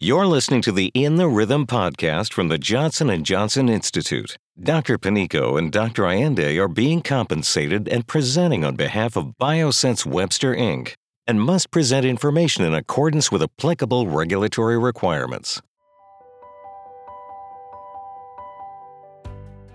You're 0.00 0.28
listening 0.28 0.62
to 0.62 0.70
the 0.70 0.92
In 0.94 1.16
the 1.16 1.26
Rhythm 1.26 1.66
podcast 1.66 2.32
from 2.32 2.46
the 2.46 2.56
Johnson 2.56 3.24
& 3.24 3.24
Johnson 3.24 3.68
Institute. 3.68 4.36
Dr. 4.62 4.96
Panico 4.96 5.58
and 5.58 5.72
Dr. 5.72 6.04
Ayinde 6.04 6.56
are 6.56 6.68
being 6.68 7.02
compensated 7.02 7.88
and 7.88 8.06
presenting 8.06 8.64
on 8.64 8.76
behalf 8.76 9.16
of 9.16 9.34
Biosense 9.40 10.06
Webster 10.06 10.54
Inc. 10.54 10.94
and 11.26 11.42
must 11.42 11.72
present 11.72 12.06
information 12.06 12.62
in 12.62 12.74
accordance 12.74 13.32
with 13.32 13.42
applicable 13.42 14.06
regulatory 14.06 14.78
requirements. 14.78 15.60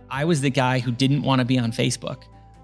I 0.09 0.23
was 0.23 0.39
the 0.39 0.49
guy 0.49 0.79
who 0.79 0.93
didn't 0.93 1.23
want 1.23 1.39
to 1.39 1.45
be 1.45 1.59
on 1.59 1.73
Facebook. 1.73 2.23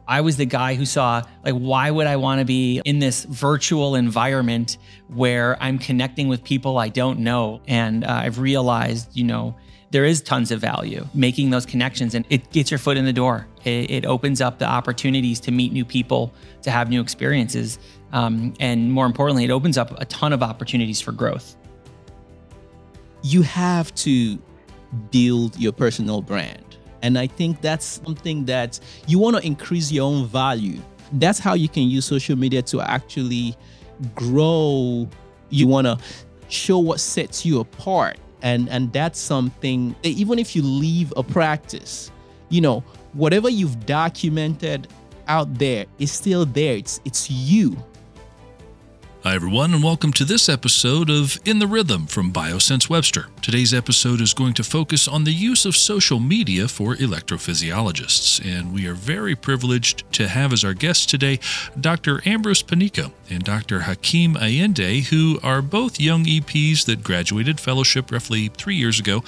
I 0.09 0.21
was 0.21 0.37
the 0.37 0.45
guy 0.45 0.73
who 0.73 0.85
saw, 0.85 1.21
like, 1.45 1.53
why 1.53 1.91
would 1.91 2.07
I 2.07 2.15
want 2.15 2.39
to 2.39 2.45
be 2.45 2.81
in 2.83 2.97
this 2.97 3.25
virtual 3.25 3.93
environment 3.93 4.79
where 5.07 5.55
I'm 5.61 5.77
connecting 5.77 6.27
with 6.27 6.43
people 6.43 6.79
I 6.79 6.89
don't 6.89 7.19
know? 7.19 7.61
And 7.67 8.03
uh, 8.03 8.21
I've 8.23 8.39
realized, 8.39 9.15
you 9.15 9.23
know, 9.23 9.55
there 9.91 10.05
is 10.05 10.21
tons 10.21 10.49
of 10.49 10.59
value 10.59 11.05
making 11.13 11.51
those 11.51 11.67
connections 11.67 12.15
and 12.15 12.25
it 12.31 12.51
gets 12.51 12.71
your 12.71 12.79
foot 12.79 12.97
in 12.97 13.05
the 13.05 13.13
door. 13.13 13.45
It, 13.63 13.91
it 13.91 14.05
opens 14.07 14.41
up 14.41 14.57
the 14.57 14.65
opportunities 14.65 15.39
to 15.41 15.51
meet 15.51 15.71
new 15.71 15.85
people, 15.85 16.33
to 16.63 16.71
have 16.71 16.89
new 16.89 17.01
experiences. 17.01 17.77
Um, 18.11 18.55
and 18.59 18.91
more 18.91 19.05
importantly, 19.05 19.45
it 19.45 19.51
opens 19.51 19.77
up 19.77 19.99
a 20.01 20.05
ton 20.05 20.33
of 20.33 20.41
opportunities 20.41 20.99
for 20.99 21.11
growth. 21.11 21.55
You 23.21 23.43
have 23.43 23.93
to 23.95 24.39
build 25.11 25.55
your 25.59 25.71
personal 25.71 26.23
brand 26.23 26.68
and 27.01 27.17
I 27.17 27.27
think 27.27 27.61
that's 27.61 27.85
something 27.85 28.45
that 28.45 28.79
you 29.07 29.19
want 29.19 29.37
to 29.37 29.45
increase 29.45 29.91
your 29.91 30.05
own 30.05 30.25
value. 30.27 30.79
That's 31.13 31.39
how 31.39 31.53
you 31.53 31.69
can 31.69 31.83
use 31.83 32.05
social 32.05 32.35
media 32.35 32.61
to 32.63 32.81
actually 32.81 33.55
grow. 34.15 35.07
You 35.49 35.67
want 35.67 35.87
to 35.87 35.97
show 36.49 36.79
what 36.79 36.99
sets 36.99 37.45
you 37.45 37.59
apart. 37.59 38.17
And 38.41 38.69
and 38.69 38.91
that's 38.93 39.19
something 39.19 39.95
even 40.03 40.39
if 40.39 40.55
you 40.55 40.61
leave 40.61 41.11
a 41.17 41.23
practice, 41.23 42.11
you 42.49 42.61
know, 42.61 42.81
whatever 43.13 43.49
you've 43.49 43.85
documented 43.85 44.87
out 45.27 45.53
there 45.55 45.85
is 45.99 46.11
still 46.11 46.45
there. 46.45 46.75
It's 46.75 47.01
it's 47.05 47.29
you. 47.29 47.75
Hi, 49.23 49.35
everyone, 49.35 49.73
and 49.73 49.83
welcome 49.83 50.13
to 50.13 50.23
this 50.23 50.47
episode 50.47 51.09
of 51.09 51.37
In 51.43 51.59
the 51.59 51.67
Rhythm 51.67 52.07
from 52.07 52.31
Biosense 52.31 52.89
Webster. 52.89 53.25
Today's 53.41 53.73
episode 53.73 54.21
is 54.21 54.33
going 54.33 54.53
to 54.53 54.63
focus 54.63 55.09
on 55.09 55.25
the 55.25 55.33
use 55.33 55.65
of 55.65 55.75
social 55.75 56.21
media 56.21 56.69
for 56.69 56.95
electrophysiologists, 56.95 58.39
and 58.45 58.73
we 58.73 58.87
are 58.87 58.93
very 58.93 59.35
privileged 59.35 60.09
to 60.13 60.29
have 60.29 60.53
as 60.53 60.63
our 60.63 60.73
guests 60.73 61.05
today 61.05 61.37
Dr. 61.77 62.21
Ambrose 62.25 62.63
Panico 62.63 63.11
and 63.29 63.43
Dr. 63.43 63.81
Hakeem 63.81 64.35
Ayinde, 64.35 65.09
who 65.09 65.37
are 65.43 65.61
both 65.61 65.99
young 65.99 66.23
EPs 66.23 66.85
that 66.85 67.03
graduated 67.03 67.59
fellowship 67.59 68.13
roughly 68.13 68.47
three 68.47 68.75
years 68.75 69.01
ago 69.01 69.21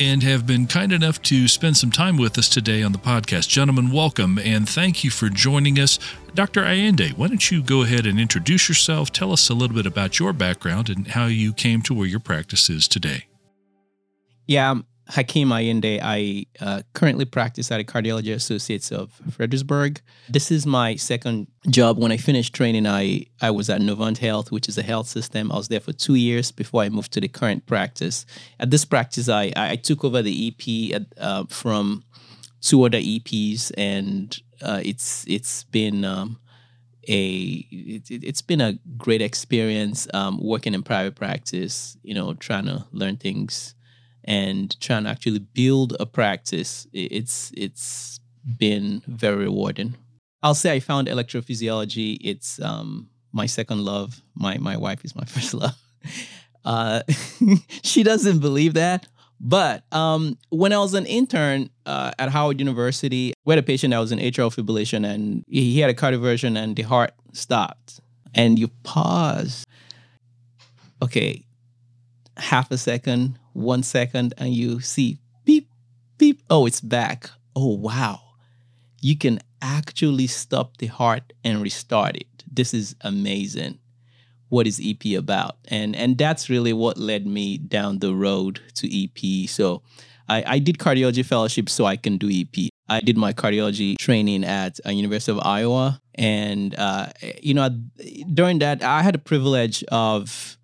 and 0.00 0.22
have 0.22 0.46
been 0.46 0.66
kind 0.66 0.92
enough 0.92 1.22
to 1.22 1.48
spend 1.48 1.76
some 1.76 1.90
time 1.90 2.16
with 2.16 2.36
us 2.38 2.48
today 2.48 2.82
on 2.82 2.92
the 2.92 2.98
podcast. 2.98 3.48
Gentlemen, 3.48 3.90
welcome 3.90 4.38
and 4.38 4.68
thank 4.68 5.04
you 5.04 5.10
for 5.10 5.28
joining 5.28 5.78
us. 5.78 5.98
Dr. 6.34 6.62
Ayinde, 6.62 7.16
why 7.16 7.28
don't 7.28 7.50
you 7.50 7.62
go 7.62 7.82
ahead 7.82 8.06
and 8.06 8.18
introduce 8.18 8.68
yourself? 8.68 9.12
Tell 9.12 9.32
us 9.32 9.48
a 9.48 9.54
little 9.54 9.76
bit 9.76 9.86
about 9.86 10.18
your 10.18 10.32
background 10.32 10.88
and 10.88 11.08
how 11.08 11.26
you 11.26 11.52
came 11.52 11.82
to 11.82 11.94
where 11.94 12.06
your 12.06 12.20
practice 12.20 12.68
is 12.68 12.88
today. 12.88 13.26
Yeah, 14.46 14.80
Hakeem 15.08 15.48
Ayinde. 15.48 16.00
I 16.02 16.46
uh, 16.60 16.82
currently 16.94 17.24
practice 17.24 17.70
at 17.70 17.80
a 17.80 17.84
Cardiology 17.84 18.34
Associates 18.34 18.90
of 18.90 19.12
Fredericksburg. 19.30 20.00
This 20.28 20.50
is 20.50 20.66
my 20.66 20.96
second 20.96 21.46
job. 21.68 21.98
When 21.98 22.10
I 22.10 22.16
finished 22.16 22.54
training, 22.54 22.86
I, 22.86 23.26
I 23.40 23.50
was 23.50 23.68
at 23.68 23.80
Novant 23.80 24.18
Health, 24.18 24.50
which 24.50 24.68
is 24.68 24.78
a 24.78 24.82
health 24.82 25.06
system. 25.06 25.52
I 25.52 25.56
was 25.56 25.68
there 25.68 25.80
for 25.80 25.92
two 25.92 26.14
years 26.14 26.50
before 26.50 26.82
I 26.82 26.88
moved 26.88 27.12
to 27.12 27.20
the 27.20 27.28
current 27.28 27.66
practice. 27.66 28.24
At 28.58 28.70
this 28.70 28.84
practice, 28.84 29.28
I, 29.28 29.52
I 29.56 29.76
took 29.76 30.04
over 30.04 30.22
the 30.22 30.48
EP 30.48 31.00
at, 31.00 31.06
uh, 31.18 31.44
from 31.48 32.04
two 32.62 32.82
other 32.84 32.98
EPs, 32.98 33.72
and 33.76 34.36
uh, 34.62 34.80
it's 34.82 35.26
it's 35.28 35.64
been 35.64 36.04
um, 36.04 36.38
a 37.06 37.66
it, 37.70 38.24
has 38.24 38.40
been 38.40 38.62
a 38.62 38.78
great 38.96 39.20
experience 39.20 40.08
um, 40.14 40.38
working 40.42 40.72
in 40.72 40.82
private 40.82 41.14
practice. 41.14 41.96
You 42.02 42.14
know, 42.14 42.32
trying 42.34 42.64
to 42.66 42.86
learn 42.92 43.18
things 43.18 43.73
and 44.24 44.78
trying 44.80 45.04
to 45.04 45.10
actually 45.10 45.38
build 45.38 45.96
a 46.00 46.06
practice, 46.06 46.86
it's 46.92 47.52
it's 47.56 48.20
been 48.58 49.02
very 49.06 49.44
rewarding. 49.44 49.94
I'll 50.42 50.54
say 50.54 50.72
I 50.72 50.80
found 50.80 51.08
electrophysiology. 51.08 52.18
It's 52.20 52.60
um, 52.60 53.08
my 53.32 53.46
second 53.46 53.84
love. 53.84 54.22
My 54.34 54.58
my 54.58 54.76
wife 54.76 55.04
is 55.04 55.14
my 55.14 55.24
first 55.26 55.54
love. 55.54 55.76
Uh, 56.64 57.02
she 57.82 58.02
doesn't 58.02 58.40
believe 58.40 58.74
that. 58.74 59.06
But 59.40 59.84
um, 59.92 60.38
when 60.48 60.72
I 60.72 60.78
was 60.78 60.94
an 60.94 61.04
intern 61.06 61.68
uh, 61.84 62.12
at 62.18 62.30
Howard 62.30 62.58
University, 62.60 63.34
we 63.44 63.52
had 63.52 63.58
a 63.58 63.62
patient 63.66 63.90
that 63.90 63.98
was 63.98 64.12
in 64.12 64.18
atrial 64.18 64.54
fibrillation 64.54 65.04
and 65.06 65.44
he 65.48 65.80
had 65.80 65.90
a 65.90 65.94
cardioversion 65.94 66.56
and 66.56 66.74
the 66.76 66.82
heart 66.82 67.12
stopped. 67.32 68.00
And 68.34 68.58
you 68.58 68.68
pause. 68.84 69.64
Okay, 71.02 71.44
half 72.36 72.70
a 72.70 72.78
second, 72.78 73.38
one 73.54 73.82
second, 73.82 74.34
and 74.36 74.52
you 74.52 74.80
see 74.80 75.18
beep, 75.44 75.70
beep. 76.18 76.42
Oh, 76.50 76.66
it's 76.66 76.80
back. 76.80 77.30
Oh, 77.56 77.74
wow. 77.74 78.20
You 79.00 79.16
can 79.16 79.40
actually 79.62 80.26
stop 80.26 80.76
the 80.76 80.86
heart 80.86 81.32
and 81.42 81.62
restart 81.62 82.16
it. 82.16 82.26
This 82.50 82.74
is 82.74 82.94
amazing. 83.00 83.78
What 84.48 84.66
is 84.66 84.80
EP 84.84 85.18
about? 85.18 85.56
And 85.68 85.96
and 85.96 86.16
that's 86.16 86.48
really 86.48 86.72
what 86.72 86.98
led 86.98 87.26
me 87.26 87.58
down 87.58 87.98
the 87.98 88.14
road 88.14 88.60
to 88.74 88.86
EP. 88.86 89.48
So 89.48 89.82
I, 90.28 90.44
I 90.46 90.58
did 90.58 90.78
cardiology 90.78 91.24
fellowship 91.24 91.68
so 91.68 91.86
I 91.86 91.96
can 91.96 92.18
do 92.18 92.30
EP. 92.30 92.68
I 92.88 93.00
did 93.00 93.16
my 93.16 93.32
cardiology 93.32 93.96
training 93.98 94.44
at 94.44 94.78
uh, 94.86 94.90
University 94.90 95.32
of 95.32 95.40
Iowa, 95.44 96.00
and 96.14 96.74
uh, 96.78 97.06
you 97.42 97.54
know 97.54 97.70
during 98.32 98.58
that 98.60 98.82
I 98.82 99.02
had 99.02 99.14
the 99.14 99.18
privilege 99.18 99.82
of 99.90 100.56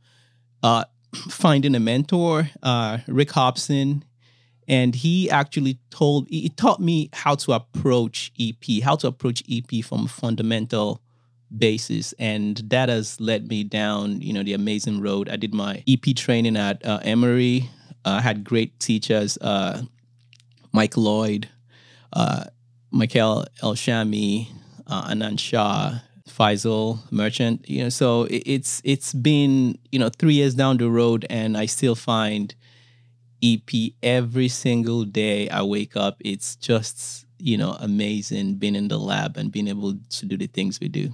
uh, 0.62 0.84
finding 1.14 1.74
a 1.74 1.80
mentor, 1.80 2.50
uh, 2.62 2.98
Rick 3.06 3.32
Hobson, 3.32 4.04
and 4.68 4.94
he 4.94 5.28
actually 5.30 5.78
told 5.90 6.28
he 6.28 6.48
taught 6.48 6.80
me 6.80 7.10
how 7.12 7.34
to 7.34 7.52
approach 7.52 8.32
EP, 8.38 8.82
how 8.82 8.96
to 8.96 9.08
approach 9.08 9.42
EP 9.50 9.84
from 9.84 10.04
a 10.04 10.08
fundamental 10.08 11.02
basis, 11.56 12.14
and 12.18 12.58
that 12.68 12.88
has 12.88 13.20
led 13.20 13.48
me 13.48 13.64
down, 13.64 14.20
you 14.20 14.32
know, 14.32 14.42
the 14.42 14.52
amazing 14.52 15.00
road. 15.00 15.28
I 15.28 15.36
did 15.36 15.52
my 15.52 15.82
EP 15.88 16.14
training 16.14 16.56
at 16.56 16.84
uh, 16.86 17.00
Emory. 17.02 17.68
I 18.04 18.18
uh, 18.18 18.20
had 18.20 18.44
great 18.44 18.78
teachers, 18.78 19.36
uh, 19.38 19.82
Mike 20.72 20.96
Lloyd, 20.96 21.48
uh, 22.12 22.44
Michael 22.90 23.44
El 23.62 23.74
Shami, 23.74 24.48
uh, 24.86 25.08
Anand 25.08 25.38
Shah, 25.38 25.98
Faisal 26.30 27.00
Merchant. 27.10 27.68
You 27.68 27.84
know, 27.84 27.88
so 27.88 28.26
it's 28.30 28.80
it's 28.84 29.12
been 29.12 29.78
you 29.92 29.98
know 29.98 30.08
three 30.08 30.34
years 30.34 30.54
down 30.54 30.78
the 30.78 30.88
road, 30.88 31.26
and 31.30 31.56
I 31.56 31.66
still 31.66 31.94
find 31.94 32.54
EP 33.42 33.92
every 34.02 34.48
single 34.48 35.04
day. 35.04 35.48
I 35.48 35.62
wake 35.62 35.96
up. 35.96 36.16
It's 36.20 36.56
just 36.56 37.26
you 37.38 37.56
know 37.56 37.76
amazing 37.80 38.56
being 38.56 38.76
in 38.76 38.88
the 38.88 38.98
lab 38.98 39.36
and 39.36 39.50
being 39.50 39.68
able 39.68 39.96
to 40.08 40.26
do 40.26 40.36
the 40.36 40.46
things 40.46 40.80
we 40.80 40.88
do. 40.88 41.12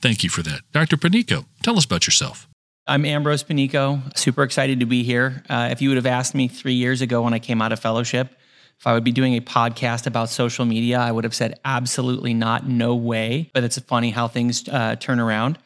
Thank 0.00 0.24
you 0.24 0.30
for 0.30 0.42
that, 0.42 0.62
Dr. 0.72 0.96
Panico. 0.96 1.44
Tell 1.62 1.76
us 1.76 1.84
about 1.84 2.06
yourself. 2.06 2.48
I'm 2.84 3.04
Ambrose 3.04 3.44
Panico. 3.44 4.16
Super 4.18 4.42
excited 4.42 4.80
to 4.80 4.86
be 4.86 5.04
here. 5.04 5.44
Uh, 5.48 5.68
if 5.70 5.80
you 5.80 5.88
would 5.90 5.96
have 5.96 6.06
asked 6.06 6.34
me 6.34 6.48
three 6.48 6.74
years 6.74 7.00
ago 7.00 7.22
when 7.22 7.32
I 7.32 7.38
came 7.38 7.62
out 7.62 7.70
of 7.70 7.78
fellowship 7.78 8.34
if 8.82 8.86
I 8.88 8.94
would 8.94 9.04
be 9.04 9.12
doing 9.12 9.36
a 9.36 9.40
podcast 9.40 10.08
about 10.08 10.28
social 10.28 10.64
media, 10.64 10.98
I 10.98 11.12
would 11.12 11.22
have 11.22 11.36
said 11.36 11.60
absolutely 11.64 12.34
not, 12.34 12.66
no 12.66 12.96
way. 12.96 13.48
But 13.54 13.62
it's 13.62 13.78
funny 13.78 14.10
how 14.10 14.26
things 14.26 14.68
uh, 14.68 14.96
turn 14.96 15.20
around. 15.20 15.56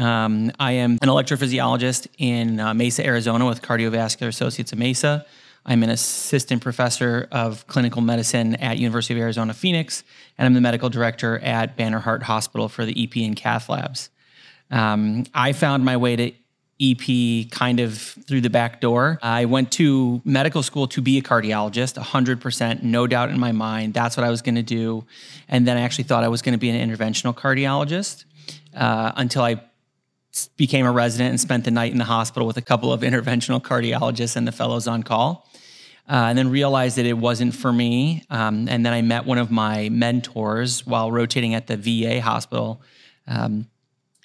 Um, 0.00 0.50
I 0.58 0.72
am 0.72 0.98
an 1.00 1.08
electrophysiologist 1.08 2.08
in 2.18 2.58
uh, 2.58 2.74
Mesa, 2.74 3.06
Arizona, 3.06 3.46
with 3.46 3.62
Cardiovascular 3.62 4.26
Associates 4.26 4.72
of 4.72 4.80
Mesa. 4.80 5.24
I'm 5.64 5.84
an 5.84 5.90
assistant 5.90 6.60
professor 6.60 7.28
of 7.30 7.64
clinical 7.68 8.02
medicine 8.02 8.56
at 8.56 8.78
University 8.78 9.14
of 9.14 9.20
Arizona 9.20 9.54
Phoenix, 9.54 10.02
and 10.36 10.46
I'm 10.46 10.54
the 10.54 10.60
medical 10.60 10.90
director 10.90 11.38
at 11.38 11.76
Banner 11.76 12.00
Heart 12.00 12.24
Hospital 12.24 12.68
for 12.68 12.84
the 12.84 13.00
EP 13.00 13.16
and 13.24 13.36
cath 13.36 13.68
labs. 13.68 14.10
Um, 14.72 15.22
I 15.32 15.52
found 15.52 15.84
my 15.84 15.98
way 15.98 16.16
to 16.16 16.32
EP 16.80 17.50
kind 17.50 17.80
of 17.80 17.98
through 17.98 18.42
the 18.42 18.50
back 18.50 18.80
door. 18.80 19.18
I 19.22 19.46
went 19.46 19.72
to 19.72 20.20
medical 20.24 20.62
school 20.62 20.86
to 20.88 21.00
be 21.00 21.16
a 21.18 21.22
cardiologist, 21.22 22.02
100%, 22.02 22.82
no 22.82 23.06
doubt 23.06 23.30
in 23.30 23.38
my 23.38 23.52
mind. 23.52 23.94
That's 23.94 24.16
what 24.16 24.24
I 24.24 24.30
was 24.30 24.42
going 24.42 24.56
to 24.56 24.62
do. 24.62 25.04
And 25.48 25.66
then 25.66 25.78
I 25.78 25.80
actually 25.80 26.04
thought 26.04 26.22
I 26.22 26.28
was 26.28 26.42
going 26.42 26.52
to 26.52 26.58
be 26.58 26.68
an 26.68 26.90
interventional 26.90 27.34
cardiologist 27.34 28.24
uh, 28.74 29.12
until 29.16 29.42
I 29.42 29.62
became 30.58 30.84
a 30.84 30.92
resident 30.92 31.30
and 31.30 31.40
spent 31.40 31.64
the 31.64 31.70
night 31.70 31.92
in 31.92 31.98
the 31.98 32.04
hospital 32.04 32.46
with 32.46 32.58
a 32.58 32.62
couple 32.62 32.92
of 32.92 33.00
interventional 33.00 33.60
cardiologists 33.62 34.36
and 34.36 34.46
the 34.46 34.52
fellows 34.52 34.86
on 34.86 35.02
call. 35.02 35.48
Uh, 36.08 36.26
and 36.28 36.38
then 36.38 36.50
realized 36.50 36.98
that 36.98 37.06
it 37.06 37.14
wasn't 37.14 37.52
for 37.52 37.72
me. 37.72 38.22
Um, 38.30 38.68
and 38.68 38.86
then 38.86 38.92
I 38.92 39.02
met 39.02 39.24
one 39.24 39.38
of 39.38 39.50
my 39.50 39.88
mentors 39.88 40.86
while 40.86 41.10
rotating 41.10 41.54
at 41.54 41.66
the 41.66 41.76
VA 41.76 42.20
hospital. 42.20 42.80
Um, 43.26 43.66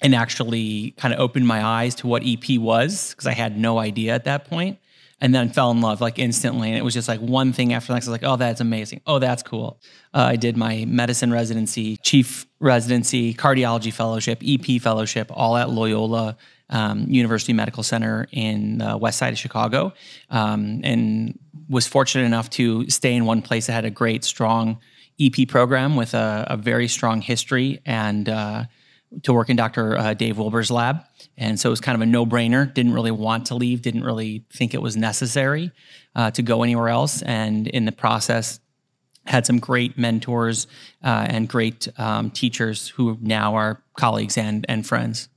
and 0.02 0.14
actually 0.14 0.92
kind 0.92 1.14
of 1.14 1.20
opened 1.20 1.46
my 1.46 1.64
eyes 1.64 1.94
to 1.96 2.06
what 2.06 2.22
EP 2.26 2.58
was 2.58 3.10
because 3.10 3.26
I 3.26 3.32
had 3.32 3.56
no 3.56 3.78
idea 3.78 4.14
at 4.14 4.24
that 4.24 4.44
point 4.44 4.78
and 5.20 5.32
then 5.32 5.48
fell 5.48 5.70
in 5.70 5.80
love 5.80 6.00
like 6.00 6.18
instantly. 6.18 6.68
And 6.68 6.76
it 6.76 6.82
was 6.82 6.94
just 6.94 7.06
like 7.06 7.20
one 7.20 7.52
thing 7.52 7.72
after 7.72 7.88
the 7.88 7.94
next. 7.94 8.08
I 8.08 8.10
was 8.10 8.20
like, 8.20 8.28
oh, 8.28 8.36
that's 8.36 8.60
amazing. 8.60 9.02
Oh, 9.06 9.20
that's 9.20 9.44
cool. 9.44 9.80
Uh, 10.12 10.22
I 10.22 10.36
did 10.36 10.56
my 10.56 10.84
medicine 10.86 11.32
residency, 11.32 11.96
chief 11.98 12.46
residency, 12.58 13.32
cardiology 13.32 13.92
fellowship, 13.92 14.42
EP 14.44 14.82
fellowship, 14.82 15.30
all 15.30 15.56
at 15.56 15.70
Loyola 15.70 16.36
um, 16.70 17.06
University 17.08 17.52
Medical 17.52 17.84
Center 17.84 18.26
in 18.32 18.78
the 18.78 18.96
west 18.96 19.18
side 19.18 19.32
of 19.32 19.38
Chicago. 19.38 19.92
Um, 20.28 20.80
and 20.82 21.38
was 21.68 21.86
fortunate 21.86 22.24
enough 22.24 22.50
to 22.50 22.90
stay 22.90 23.14
in 23.14 23.24
one 23.24 23.42
place 23.42 23.68
that 23.68 23.74
had 23.74 23.84
a 23.84 23.90
great, 23.90 24.24
strong 24.24 24.80
EP 25.20 25.46
program 25.46 25.94
with 25.94 26.14
a, 26.14 26.46
a 26.50 26.56
very 26.56 26.88
strong 26.88 27.20
history 27.20 27.80
and 27.86 28.28
uh, 28.28 28.64
to 29.22 29.32
work 29.32 29.50
in 29.50 29.56
Dr. 29.56 29.96
Uh, 29.96 30.14
Dave 30.14 30.38
Wilber's 30.38 30.70
lab. 30.70 31.04
And 31.36 31.58
so 31.58 31.68
it 31.68 31.70
was 31.70 31.80
kind 31.80 31.96
of 31.96 32.02
a 32.02 32.06
no 32.06 32.26
brainer. 32.26 32.72
Didn't 32.72 32.92
really 32.92 33.10
want 33.10 33.46
to 33.46 33.54
leave, 33.54 33.82
didn't 33.82 34.04
really 34.04 34.44
think 34.52 34.74
it 34.74 34.82
was 34.82 34.96
necessary 34.96 35.70
uh, 36.14 36.30
to 36.32 36.42
go 36.42 36.62
anywhere 36.62 36.88
else. 36.88 37.22
And 37.22 37.66
in 37.66 37.84
the 37.84 37.92
process, 37.92 38.60
had 39.26 39.46
some 39.46 39.58
great 39.58 39.96
mentors 39.96 40.66
uh, 41.04 41.26
and 41.28 41.48
great 41.48 41.88
um, 41.98 42.30
teachers 42.30 42.88
who 42.88 43.16
now 43.20 43.54
are 43.54 43.82
colleagues 43.96 44.36
and, 44.36 44.66
and 44.68 44.86
friends. 44.86 45.28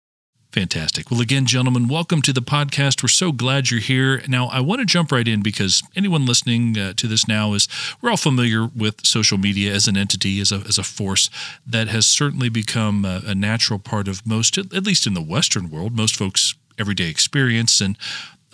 Fantastic. 0.55 1.11
Well, 1.11 1.19
again, 1.19 1.45
gentlemen, 1.45 1.89
welcome 1.89 2.21
to 2.21 2.31
the 2.31 2.41
podcast. 2.41 3.03
We're 3.03 3.09
so 3.09 3.33
glad 3.33 3.69
you're 3.69 3.81
here. 3.81 4.23
Now, 4.25 4.45
I 4.45 4.61
want 4.61 4.79
to 4.79 4.85
jump 4.85 5.11
right 5.11 5.27
in 5.27 5.41
because 5.41 5.83
anyone 5.97 6.25
listening 6.25 6.77
uh, 6.77 6.93
to 6.93 7.07
this 7.07 7.27
now 7.27 7.51
is 7.51 7.67
we're 8.01 8.09
all 8.09 8.15
familiar 8.15 8.65
with 8.65 9.05
social 9.05 9.37
media 9.37 9.73
as 9.73 9.89
an 9.89 9.97
entity, 9.97 10.39
as 10.39 10.53
a, 10.53 10.63
as 10.65 10.77
a 10.77 10.83
force 10.83 11.29
that 11.67 11.89
has 11.89 12.05
certainly 12.05 12.47
become 12.47 13.03
a, 13.03 13.21
a 13.25 13.35
natural 13.35 13.79
part 13.79 14.07
of 14.07 14.25
most, 14.25 14.57
at 14.57 14.85
least 14.85 15.05
in 15.05 15.13
the 15.13 15.21
Western 15.21 15.69
world, 15.69 15.93
most 15.93 16.15
folks' 16.15 16.55
everyday 16.79 17.09
experience. 17.09 17.81
And 17.81 17.97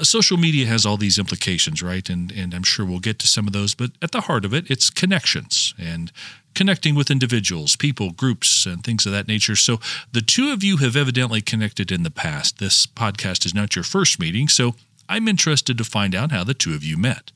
social 0.03 0.37
media 0.37 0.65
has 0.65 0.85
all 0.85 0.97
these 0.97 1.17
implications, 1.17 1.81
right? 1.81 2.09
And 2.09 2.31
and 2.31 2.53
I'm 2.53 2.63
sure 2.63 2.85
we'll 2.85 2.99
get 2.99 3.19
to 3.19 3.27
some 3.27 3.47
of 3.47 3.53
those, 3.53 3.75
but 3.75 3.91
at 4.01 4.11
the 4.11 4.21
heart 4.21 4.45
of 4.45 4.53
it, 4.53 4.69
it's 4.69 4.89
connections 4.89 5.73
and 5.79 6.11
connecting 6.53 6.95
with 6.95 7.09
individuals, 7.09 7.75
people, 7.75 8.11
groups, 8.11 8.65
and 8.65 8.83
things 8.83 9.05
of 9.05 9.11
that 9.11 9.27
nature. 9.27 9.55
So 9.55 9.79
the 10.11 10.21
two 10.21 10.51
of 10.51 10.63
you 10.63 10.77
have 10.77 10.95
evidently 10.95 11.41
connected 11.41 11.91
in 11.91 12.03
the 12.03 12.11
past. 12.11 12.59
This 12.59 12.85
podcast 12.85 13.45
is 13.45 13.53
not 13.53 13.75
your 13.75 13.83
first 13.83 14.19
meeting, 14.19 14.47
so 14.47 14.75
I'm 15.07 15.27
interested 15.27 15.77
to 15.77 15.83
find 15.83 16.13
out 16.15 16.31
how 16.31 16.43
the 16.43 16.53
two 16.53 16.73
of 16.73 16.83
you 16.83 16.97
met. 16.97 17.31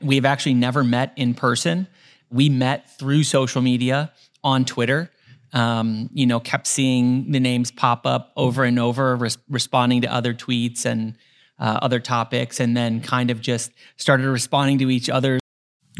We've 0.00 0.24
actually 0.24 0.54
never 0.54 0.82
met 0.82 1.12
in 1.16 1.34
person. 1.34 1.86
We 2.30 2.48
met 2.48 2.90
through 2.98 3.24
social 3.24 3.62
media 3.62 4.12
on 4.42 4.64
Twitter. 4.64 5.10
Um, 5.52 6.08
you 6.12 6.26
know, 6.26 6.38
kept 6.38 6.68
seeing 6.68 7.32
the 7.32 7.40
names 7.40 7.72
pop 7.72 8.06
up 8.06 8.32
over 8.36 8.62
and 8.62 8.78
over, 8.78 9.16
res- 9.16 9.38
responding 9.48 10.02
to 10.02 10.12
other 10.12 10.32
tweets 10.32 10.86
and 10.86 11.16
uh, 11.60 11.78
other 11.82 12.00
topics, 12.00 12.58
and 12.58 12.76
then 12.76 13.00
kind 13.00 13.30
of 13.30 13.40
just 13.40 13.70
started 13.96 14.26
responding 14.26 14.78
to 14.78 14.90
each 14.90 15.08
other. 15.08 15.38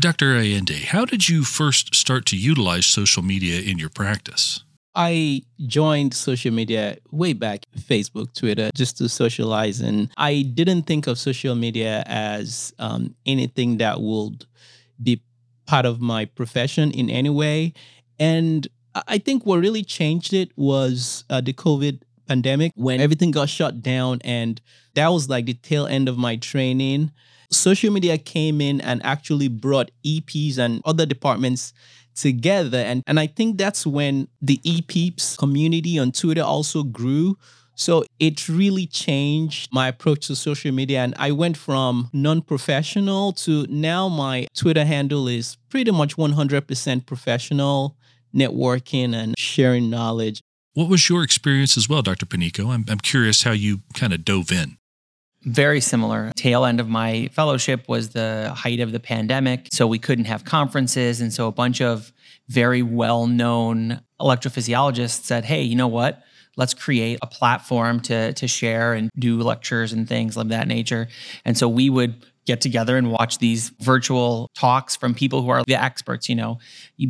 Dr. 0.00 0.34
Ayinde, 0.34 0.84
how 0.84 1.04
did 1.04 1.28
you 1.28 1.44
first 1.44 1.94
start 1.94 2.24
to 2.26 2.36
utilize 2.36 2.86
social 2.86 3.22
media 3.22 3.60
in 3.60 3.78
your 3.78 3.90
practice? 3.90 4.64
I 4.94 5.42
joined 5.66 6.14
social 6.14 6.52
media 6.52 6.96
way 7.10 7.32
back, 7.32 7.60
Facebook, 7.78 8.34
Twitter, 8.34 8.70
just 8.74 8.98
to 8.98 9.08
socialize. 9.08 9.80
And 9.80 10.10
I 10.16 10.42
didn't 10.42 10.82
think 10.82 11.06
of 11.06 11.18
social 11.18 11.54
media 11.54 12.02
as 12.06 12.74
um, 12.78 13.14
anything 13.24 13.76
that 13.76 14.00
would 14.00 14.46
be 15.00 15.22
part 15.66 15.86
of 15.86 16.00
my 16.00 16.24
profession 16.24 16.90
in 16.90 17.08
any 17.08 17.30
way. 17.30 17.72
And 18.18 18.66
I 19.06 19.18
think 19.18 19.46
what 19.46 19.60
really 19.60 19.84
changed 19.84 20.32
it 20.32 20.50
was 20.56 21.24
uh, 21.30 21.40
the 21.40 21.52
COVID 21.52 22.02
pandemic 22.30 22.70
when 22.76 23.00
everything 23.00 23.30
got 23.32 23.48
shut 23.48 23.82
down 23.82 24.20
and 24.24 24.60
that 24.94 25.08
was 25.08 25.28
like 25.28 25.46
the 25.46 25.54
tail 25.54 25.86
end 25.86 26.08
of 26.08 26.16
my 26.16 26.36
training 26.36 27.10
social 27.50 27.92
media 27.92 28.16
came 28.16 28.60
in 28.60 28.80
and 28.80 29.04
actually 29.04 29.48
brought 29.48 29.90
eps 30.06 30.56
and 30.58 30.80
other 30.84 31.04
departments 31.04 31.72
together 32.14 32.78
and, 32.78 33.02
and 33.08 33.18
i 33.18 33.26
think 33.26 33.58
that's 33.58 33.84
when 33.84 34.28
the 34.40 34.60
epeeps 34.64 35.36
community 35.36 35.98
on 35.98 36.12
twitter 36.12 36.42
also 36.42 36.84
grew 36.84 37.36
so 37.80 38.04
it 38.18 38.46
really 38.46 38.86
changed 38.86 39.70
my 39.72 39.88
approach 39.88 40.26
to 40.26 40.36
social 40.36 40.70
media. 40.70 41.02
And 41.02 41.14
I 41.16 41.32
went 41.32 41.56
from 41.56 42.10
non 42.12 42.42
professional 42.42 43.32
to 43.44 43.64
now 43.70 44.06
my 44.06 44.48
Twitter 44.54 44.84
handle 44.84 45.26
is 45.26 45.56
pretty 45.70 45.90
much 45.90 46.16
100% 46.16 47.06
professional, 47.06 47.96
networking 48.34 49.14
and 49.14 49.34
sharing 49.38 49.88
knowledge. 49.88 50.42
What 50.74 50.88
was 50.88 51.08
your 51.08 51.22
experience 51.22 51.76
as 51.76 51.88
well, 51.88 52.02
Dr. 52.02 52.26
Panico? 52.26 52.72
I'm, 52.72 52.84
I'm 52.88 52.98
curious 52.98 53.42
how 53.42 53.52
you 53.52 53.80
kind 53.94 54.12
of 54.12 54.24
dove 54.24 54.52
in. 54.52 54.76
Very 55.42 55.80
similar. 55.80 56.30
Tail 56.36 56.64
end 56.64 56.80
of 56.80 56.88
my 56.88 57.28
fellowship 57.32 57.88
was 57.88 58.10
the 58.10 58.52
height 58.54 58.78
of 58.80 58.92
the 58.92 59.00
pandemic. 59.00 59.68
So 59.72 59.86
we 59.86 59.98
couldn't 59.98 60.26
have 60.26 60.44
conferences. 60.44 61.20
And 61.20 61.32
so 61.32 61.48
a 61.48 61.52
bunch 61.52 61.80
of 61.80 62.12
very 62.48 62.82
well 62.82 63.26
known 63.26 64.00
electrophysiologists 64.20 65.24
said, 65.24 65.44
hey, 65.44 65.62
you 65.62 65.76
know 65.76 65.88
what? 65.88 66.22
Let's 66.56 66.74
create 66.74 67.18
a 67.22 67.26
platform 67.26 68.00
to, 68.00 68.34
to 68.34 68.46
share 68.46 68.92
and 68.92 69.08
do 69.18 69.40
lectures 69.40 69.92
and 69.92 70.06
things 70.06 70.36
of 70.36 70.50
that 70.50 70.68
nature. 70.68 71.08
And 71.44 71.56
so 71.56 71.68
we 71.68 71.88
would 71.88 72.26
get 72.50 72.60
together 72.60 72.96
and 72.96 73.12
watch 73.12 73.38
these 73.38 73.70
virtual 73.80 74.50
talks 74.54 74.96
from 74.96 75.14
people 75.14 75.42
who 75.42 75.50
are 75.50 75.62
the 75.64 75.74
experts. 75.74 76.28
You 76.28 76.34
know, 76.34 76.58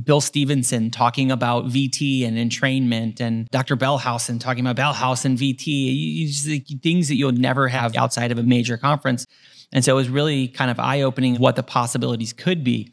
Bill 0.04 0.20
Stevenson 0.20 0.90
talking 0.90 1.31
about 1.31 1.66
VT 1.66 2.26
and 2.26 2.37
entrainment, 2.37 3.20
and 3.20 3.48
Dr. 3.48 3.76
Bellhausen 3.76 4.38
talking 4.38 4.66
about 4.66 4.76
Bellhausen 4.76 5.25
and 5.25 5.38
VT, 5.38 5.66
you, 5.66 6.26
you, 6.26 6.78
things 6.78 7.08
that 7.08 7.16
you'll 7.16 7.32
never 7.32 7.69
have 7.69 7.96
outside 7.96 8.32
of 8.32 8.38
a 8.38 8.42
major 8.42 8.76
conference. 8.76 9.26
And 9.72 9.84
so 9.84 9.92
it 9.92 9.96
was 9.96 10.08
really 10.08 10.48
kind 10.48 10.70
of 10.70 10.81
eye 10.81 11.02
opening 11.02 11.37
what 11.37 11.56
the 11.56 11.62
possibilities 11.62 12.32
could 12.32 12.64
be. 12.64 12.92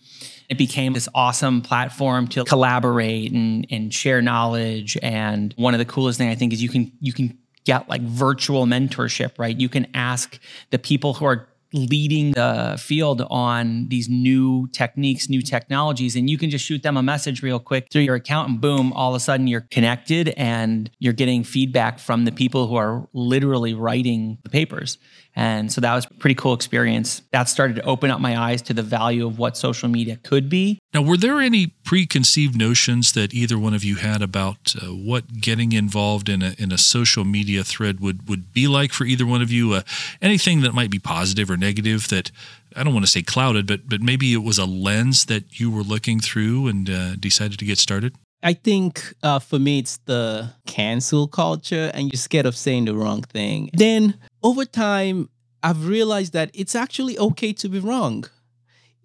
It 0.50 0.58
became 0.58 0.94
this 0.94 1.10
awesome 1.14 1.62
platform 1.62 2.28
to 2.30 2.46
collaborate 2.46 3.32
and, 3.34 3.68
and 3.70 3.94
share 3.94 4.22
knowledge. 4.22 4.98
And 5.02 5.54
one 5.58 5.74
of 5.74 5.80
the 5.80 5.86
coolest 5.86 6.18
thing 6.18 6.30
I 6.30 6.36
think 6.36 6.54
is 6.54 6.62
you 6.62 6.70
can 6.70 6.92
you 7.02 7.12
can 7.12 7.38
get 7.66 7.90
like 7.90 8.02
virtual 8.02 8.66
mentorship, 8.66 9.38
right? 9.38 9.60
You 9.60 9.68
can 9.68 9.88
ask 9.94 10.40
the 10.70 10.80
people 10.80 11.16
who 11.16 11.26
are 11.26 11.50
leading 11.74 12.32
the 12.32 12.78
field 12.80 13.22
on 13.30 13.88
these 13.90 14.08
new 14.10 14.68
techniques, 14.70 15.30
new 15.30 15.42
technologies, 15.42 16.16
and 16.16 16.30
you 16.30 16.38
can 16.38 16.50
just 16.50 16.66
shoot 16.66 16.84
them 16.84 16.98
a 16.98 17.04
message 17.04 17.42
real 17.44 17.60
quick 17.60 17.88
through 17.92 18.02
your 18.02 18.16
account, 18.16 18.50
and 18.50 18.62
boom, 18.62 18.94
all 18.94 19.12
of 19.12 19.16
a 19.16 19.20
sudden 19.20 19.48
you're 19.48 19.68
connected 19.72 20.30
and 20.30 20.90
you're 21.00 21.14
getting 21.14 21.44
feedback 21.44 22.00
from 22.00 22.26
the 22.26 22.32
people 22.32 22.68
who 22.68 22.76
are 22.76 23.08
literally 23.14 23.74
writing 23.74 24.38
the 24.44 24.50
papers. 24.50 24.98
And 25.36 25.72
so 25.72 25.82
that 25.82 25.94
was 25.94 26.06
a 26.06 26.14
pretty 26.16 26.34
cool 26.34 26.54
experience. 26.54 27.22
That 27.32 27.48
started 27.48 27.76
to 27.76 27.84
open 27.84 28.10
up 28.10 28.20
my 28.20 28.40
eyes 28.40 28.64
to 28.64 28.74
the 28.74 28.82
value 28.82 29.28
of 29.28 29.38
what 29.38 29.56
social 29.56 29.88
media 29.88 30.16
could 30.18 30.50
be. 30.50 30.80
Now, 30.96 31.04
were 31.04 31.18
there 31.18 31.40
any 31.40 31.76
preconceived 31.88 32.58
notions 32.58 33.14
that 33.14 33.34
either 33.34 33.58
one 33.58 33.74
of 33.74 33.82
you 33.82 33.96
had 33.96 34.22
about 34.22 34.76
uh, 34.76 34.88
what 34.88 35.40
getting 35.40 35.72
involved 35.72 36.28
in 36.28 36.44
a, 36.44 36.54
in 36.58 36.70
a 36.70 36.78
social 36.78 37.24
media 37.24 37.64
thread 37.64 38.02
would, 38.02 38.28
would 38.28 38.54
be 38.54 38.68
like 38.68 38.92
for 38.92 39.06
either 39.06 39.26
one 39.26 39.42
of 39.42 39.50
you? 39.50 39.72
Uh, 39.72 39.82
anything 40.22 40.60
that 40.60 40.74
might 40.74 40.92
be 40.92 41.00
positive 41.00 41.50
or 41.50 41.56
negative 41.56 42.10
that 42.10 42.30
I 42.76 42.84
don't 42.84 42.94
want 42.94 43.06
to 43.06 43.12
say 43.12 43.24
clouded, 43.24 43.66
but 43.66 43.88
but 43.88 44.02
maybe 44.02 44.34
it 44.34 44.44
was 44.44 44.58
a 44.58 44.66
lens 44.66 45.26
that 45.28 45.62
you 45.62 45.72
were 45.72 45.82
looking 45.82 46.20
through 46.20 46.68
and 46.68 46.90
uh, 46.90 47.16
decided 47.16 47.58
to 47.60 47.66
get 47.66 47.78
started? 47.78 48.14
I 48.44 48.54
think 48.54 49.14
uh, 49.24 49.40
for 49.40 49.58
me, 49.58 49.80
it's 49.80 49.98
the 50.06 50.50
cancel 50.66 51.30
culture, 51.30 51.90
and 51.94 52.12
you're 52.12 52.20
scared 52.20 52.46
of 52.46 52.58
saying 52.58 52.84
the 52.86 52.96
wrong 52.96 53.22
thing. 53.22 53.70
Then 53.72 54.16
over 54.44 54.66
time, 54.66 55.30
I've 55.64 55.88
realized 55.88 56.34
that 56.34 56.52
it's 56.54 56.76
actually 56.76 57.18
okay 57.18 57.54
to 57.54 57.70
be 57.70 57.80
wrong. 57.80 58.26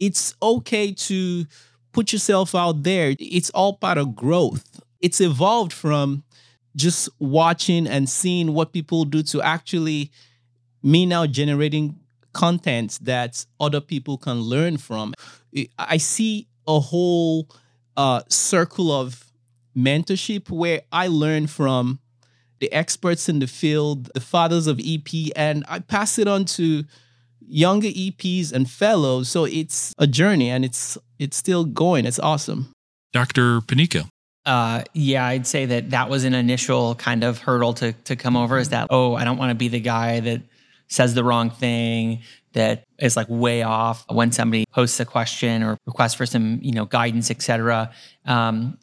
It's 0.00 0.34
okay 0.42 0.92
to 0.92 1.46
put 1.92 2.12
yourself 2.12 2.54
out 2.54 2.82
there. 2.82 3.14
It's 3.18 3.50
all 3.50 3.75
part 3.75 3.99
of 3.99 4.14
growth. 4.14 4.80
It's 5.00 5.20
evolved 5.20 5.72
from 5.72 6.25
just 6.75 7.08
watching 7.18 7.87
and 7.87 8.08
seeing 8.08 8.54
what 8.54 8.72
people 8.72 9.04
do 9.04 9.22
to 9.25 9.42
actually 9.42 10.11
me 10.82 11.06
now 11.06 11.26
generating 11.26 11.99
content 12.32 12.99
that 13.02 13.44
other 13.61 13.80
people 13.80 14.16
can 14.16 14.40
learn 14.40 14.78
from. 14.78 15.14
I 15.78 15.99
see 15.99 16.49
a 16.66 16.80
whole 16.80 17.49
uh, 17.96 18.22
circle 18.28 18.90
of 18.90 19.25
mentorship 19.76 20.50
where 20.50 20.82
I 20.90 21.08
learn 21.08 21.46
from 21.46 22.00
the 22.61 22.72
experts 22.72 23.28
in 23.28 23.40
the 23.40 23.46
field, 23.46 24.11
the 24.14 24.20
fathers 24.20 24.66
of 24.66 24.80
EP, 24.82 25.08
and 25.34 25.64
I 25.68 25.80
pass 25.80 26.18
it 26.18 26.28
on 26.28 26.44
to 26.46 26.84
younger 27.46 27.88
EPs 27.88 28.52
and 28.52 28.70
fellows. 28.70 29.28
So 29.28 29.44
it's 29.44 29.94
a 29.99 30.06
journey 30.06 30.50
and 30.50 30.64
it's 30.64 30.99
it's 31.18 31.37
still 31.37 31.64
going. 31.64 32.06
It's 32.06 32.18
awesome. 32.18 32.72
Dr. 33.12 33.61
Panico. 33.61 34.08
Uh, 34.44 34.82
yeah, 34.92 35.25
I'd 35.26 35.46
say 35.46 35.66
that 35.66 35.90
that 35.90 36.11
was 36.11 36.25
an 36.25 36.34
initial 36.34 36.96
kind 36.96 37.22
of 37.22 37.38
hurdle 37.38 37.75
to 37.75 37.92
to 37.92 38.16
come 38.16 38.37
over. 38.37 38.58
Is 38.58 38.70
that 38.70 38.88
oh, 38.90 39.14
I 39.14 39.25
don't 39.25 39.37
want 39.37 39.50
to 39.50 39.54
be 39.54 39.68
the 39.68 39.80
guy 39.80 40.20
that 40.20 40.42
says 40.88 41.14
the 41.14 41.25
wrong 41.25 41.50
thing, 41.50 42.22
that 42.52 42.84
is 42.99 43.16
like 43.16 43.26
way 43.28 43.62
off 43.62 44.04
when 44.11 44.32
somebody 44.32 44.64
posts 44.72 45.00
a 45.00 45.04
question 45.04 45.62
or 45.62 45.78
requests 45.87 46.14
for 46.14 46.26
some 46.26 46.58
you 46.62 46.72
know 46.72 46.84
guidance, 46.84 47.30
etc. 47.30 47.92
Um, 48.25 48.78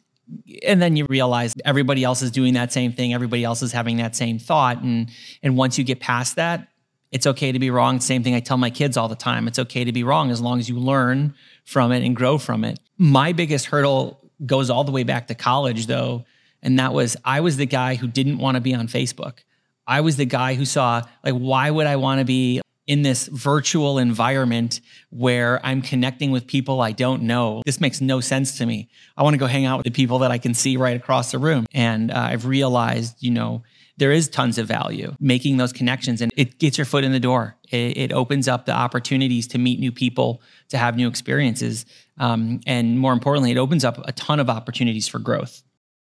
and 0.66 0.80
then 0.80 0.96
you 0.96 1.06
realize 1.08 1.54
everybody 1.64 2.04
else 2.04 2.22
is 2.22 2.30
doing 2.30 2.54
that 2.54 2.72
same 2.72 2.92
thing 2.92 3.12
everybody 3.12 3.42
else 3.42 3.62
is 3.62 3.72
having 3.72 3.96
that 3.96 4.14
same 4.14 4.38
thought 4.38 4.80
and 4.80 5.10
and 5.42 5.56
once 5.56 5.76
you 5.76 5.82
get 5.82 5.98
past 5.98 6.36
that 6.36 6.68
it's 7.12 7.26
okay 7.26 7.52
to 7.52 7.58
be 7.58 7.70
wrong. 7.70 8.00
Same 8.00 8.22
thing 8.22 8.34
i 8.34 8.40
tell 8.40 8.56
my 8.56 8.70
kids 8.70 8.96
all 8.96 9.08
the 9.08 9.16
time. 9.16 9.48
It's 9.48 9.58
okay 9.58 9.84
to 9.84 9.92
be 9.92 10.04
wrong 10.04 10.30
as 10.30 10.40
long 10.40 10.58
as 10.58 10.68
you 10.68 10.78
learn 10.78 11.34
from 11.64 11.92
it 11.92 12.04
and 12.04 12.14
grow 12.14 12.38
from 12.38 12.64
it. 12.64 12.78
My 12.98 13.32
biggest 13.32 13.66
hurdle 13.66 14.30
goes 14.46 14.70
all 14.70 14.84
the 14.84 14.92
way 14.92 15.02
back 15.02 15.26
to 15.28 15.34
college 15.34 15.86
though 15.86 16.24
and 16.62 16.78
that 16.78 16.94
was 16.94 17.16
i 17.24 17.40
was 17.40 17.56
the 17.58 17.66
guy 17.66 17.94
who 17.94 18.06
didn't 18.06 18.38
want 18.38 18.54
to 18.54 18.60
be 18.60 18.74
on 18.74 18.88
facebook. 18.88 19.40
I 19.86 20.02
was 20.02 20.16
the 20.16 20.24
guy 20.24 20.54
who 20.54 20.64
saw 20.64 21.02
like 21.24 21.34
why 21.34 21.70
would 21.70 21.86
i 21.86 21.96
want 21.96 22.20
to 22.20 22.24
be 22.24 22.60
in 22.90 23.02
this 23.02 23.28
virtual 23.28 23.98
environment 23.98 24.80
where 25.10 25.64
I'm 25.64 25.80
connecting 25.80 26.32
with 26.32 26.48
people 26.48 26.80
I 26.80 26.90
don't 26.90 27.22
know. 27.22 27.62
This 27.64 27.80
makes 27.80 28.00
no 28.00 28.18
sense 28.18 28.58
to 28.58 28.66
me. 28.66 28.88
I 29.16 29.22
want 29.22 29.34
to 29.34 29.38
go 29.38 29.46
hang 29.46 29.64
out 29.64 29.76
with 29.76 29.84
the 29.84 29.92
people 29.92 30.18
that 30.18 30.32
I 30.32 30.38
can 30.38 30.54
see 30.54 30.76
right 30.76 30.96
across 30.96 31.30
the 31.30 31.38
room. 31.38 31.66
And 31.72 32.10
uh, 32.10 32.18
I've 32.18 32.46
realized, 32.46 33.22
you 33.22 33.30
know, 33.30 33.62
there 33.98 34.10
is 34.10 34.28
tons 34.28 34.58
of 34.58 34.66
value 34.66 35.14
making 35.20 35.56
those 35.56 35.72
connections 35.72 36.20
and 36.20 36.32
it 36.36 36.58
gets 36.58 36.78
your 36.78 36.84
foot 36.84 37.04
in 37.04 37.12
the 37.12 37.20
door. 37.20 37.56
It, 37.70 37.96
it 37.96 38.12
opens 38.12 38.48
up 38.48 38.66
the 38.66 38.72
opportunities 38.72 39.46
to 39.48 39.58
meet 39.58 39.78
new 39.78 39.92
people, 39.92 40.42
to 40.70 40.76
have 40.76 40.96
new 40.96 41.06
experiences. 41.06 41.86
Um, 42.18 42.60
and 42.66 42.98
more 42.98 43.12
importantly, 43.12 43.52
it 43.52 43.56
opens 43.56 43.84
up 43.84 44.00
a 44.08 44.10
ton 44.10 44.40
of 44.40 44.50
opportunities 44.50 45.06
for 45.06 45.20
growth. 45.20 45.62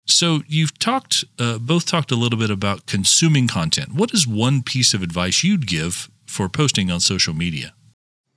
So 0.09 0.43
you've 0.49 0.77
talked, 0.81 1.25
uh, 1.39 1.59
both 1.59 1.87
talked 1.87 2.11
a 2.11 2.17
little 2.17 2.41
bit 2.41 2.51
about 2.51 2.87
consuming 2.87 3.47
content. 3.47 3.95
What 3.95 4.13
is 4.13 4.27
one 4.27 4.65
piece 4.65 4.95
of 4.95 5.03
advice 5.03 5.45
you'd 5.45 5.69
give 5.69 6.11
for 6.33 6.49
posting 6.49 6.91
on 6.91 6.99
social 6.99 7.35
media? 7.35 7.75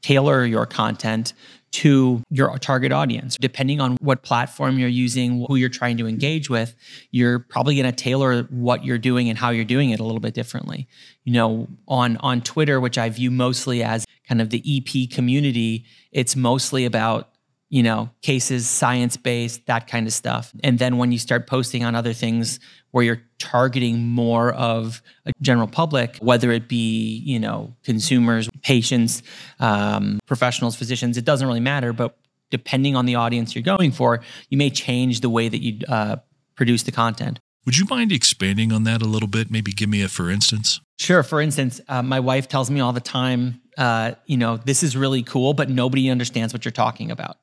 Tailor 0.01 0.45
your 0.45 0.65
content 0.65 1.33
to 1.71 2.21
your 2.29 2.57
target 2.59 2.91
audience. 2.91 3.37
Depending 3.39 3.81
on 3.81 3.97
what 3.99 4.21
platform 4.21 4.77
you're 4.77 4.87
using, 4.87 5.45
who 5.47 5.55
you're 5.55 5.69
trying 5.69 5.97
to 5.97 6.07
engage 6.07 6.49
with, 6.49 6.75
you're 7.11 7.39
probably 7.39 7.75
going 7.75 7.85
to 7.85 7.91
tailor 7.91 8.43
what 8.43 8.85
you're 8.85 8.97
doing 8.97 9.29
and 9.29 9.37
how 9.37 9.49
you're 9.49 9.65
doing 9.65 9.89
it 9.89 9.99
a 9.99 10.03
little 10.03 10.19
bit 10.19 10.33
differently. 10.33 10.87
You 11.23 11.33
know, 11.33 11.67
on 11.87 12.17
on 12.17 12.41
Twitter, 12.41 12.79
which 12.79 12.97
I 12.97 13.09
view 13.09 13.31
mostly 13.31 13.83
as 13.83 14.05
kind 14.27 14.41
of 14.41 14.51
the 14.51 14.61
EP 14.65 15.09
community, 15.09 15.85
it's 16.11 16.35
mostly 16.35 16.85
about 16.85 17.31
you 17.69 17.81
know, 17.83 18.09
cases, 18.21 18.69
science 18.69 19.17
based, 19.17 19.65
that 19.65 19.87
kind 19.87 20.07
of 20.07 20.13
stuff. 20.13 20.53
And 20.63 20.77
then 20.77 20.97
when 20.97 21.11
you 21.11 21.17
start 21.17 21.47
posting 21.47 21.83
on 21.83 21.95
other 21.95 22.13
things 22.13 22.59
where 22.95 23.03
you're 23.03 23.21
targeting 23.39 24.07
more 24.07 24.53
of 24.53 25.01
a 25.25 25.33
general 25.41 25.67
public, 25.67 26.15
whether 26.19 26.49
it 26.49 26.69
be, 26.69 27.17
you 27.25 27.37
know, 27.37 27.75
consumers, 27.83 28.49
patients, 28.63 29.21
um, 29.59 30.17
professionals, 30.25 30.77
physicians, 30.77 31.17
it 31.17 31.25
doesn't 31.25 31.45
really 31.45 31.59
matter. 31.59 31.91
But 31.91 32.17
depending 32.51 32.95
on 32.95 33.05
the 33.05 33.15
audience 33.15 33.53
you're 33.53 33.65
going 33.65 33.91
for, 33.91 34.21
you 34.49 34.57
may 34.57 34.69
change 34.69 35.19
the 35.19 35.29
way 35.29 35.49
that 35.49 35.61
you 35.61 35.81
uh, 35.89 36.15
produce 36.55 36.83
the 36.83 36.93
content. 36.93 37.37
Would 37.65 37.77
you 37.77 37.83
mind 37.89 38.13
expanding 38.13 38.71
on 38.71 38.85
that 38.85 39.01
a 39.01 39.05
little 39.05 39.27
bit? 39.27 39.51
Maybe 39.51 39.73
give 39.73 39.89
me 39.89 40.01
a 40.01 40.07
for 40.07 40.29
instance. 40.29 40.79
Sure. 40.97 41.21
For 41.21 41.41
instance, 41.41 41.81
uh, 41.89 42.01
my 42.01 42.21
wife 42.21 42.47
tells 42.47 42.71
me 42.71 42.79
all 42.79 42.93
the 42.93 43.01
time, 43.01 43.59
uh, 43.77 44.13
you 44.25 44.37
know, 44.37 44.55
this 44.55 44.83
is 44.83 44.95
really 44.95 45.21
cool, 45.21 45.53
but 45.53 45.69
nobody 45.69 46.09
understands 46.09 46.53
what 46.53 46.63
you're 46.63 46.71
talking 46.71 47.11
about. 47.11 47.35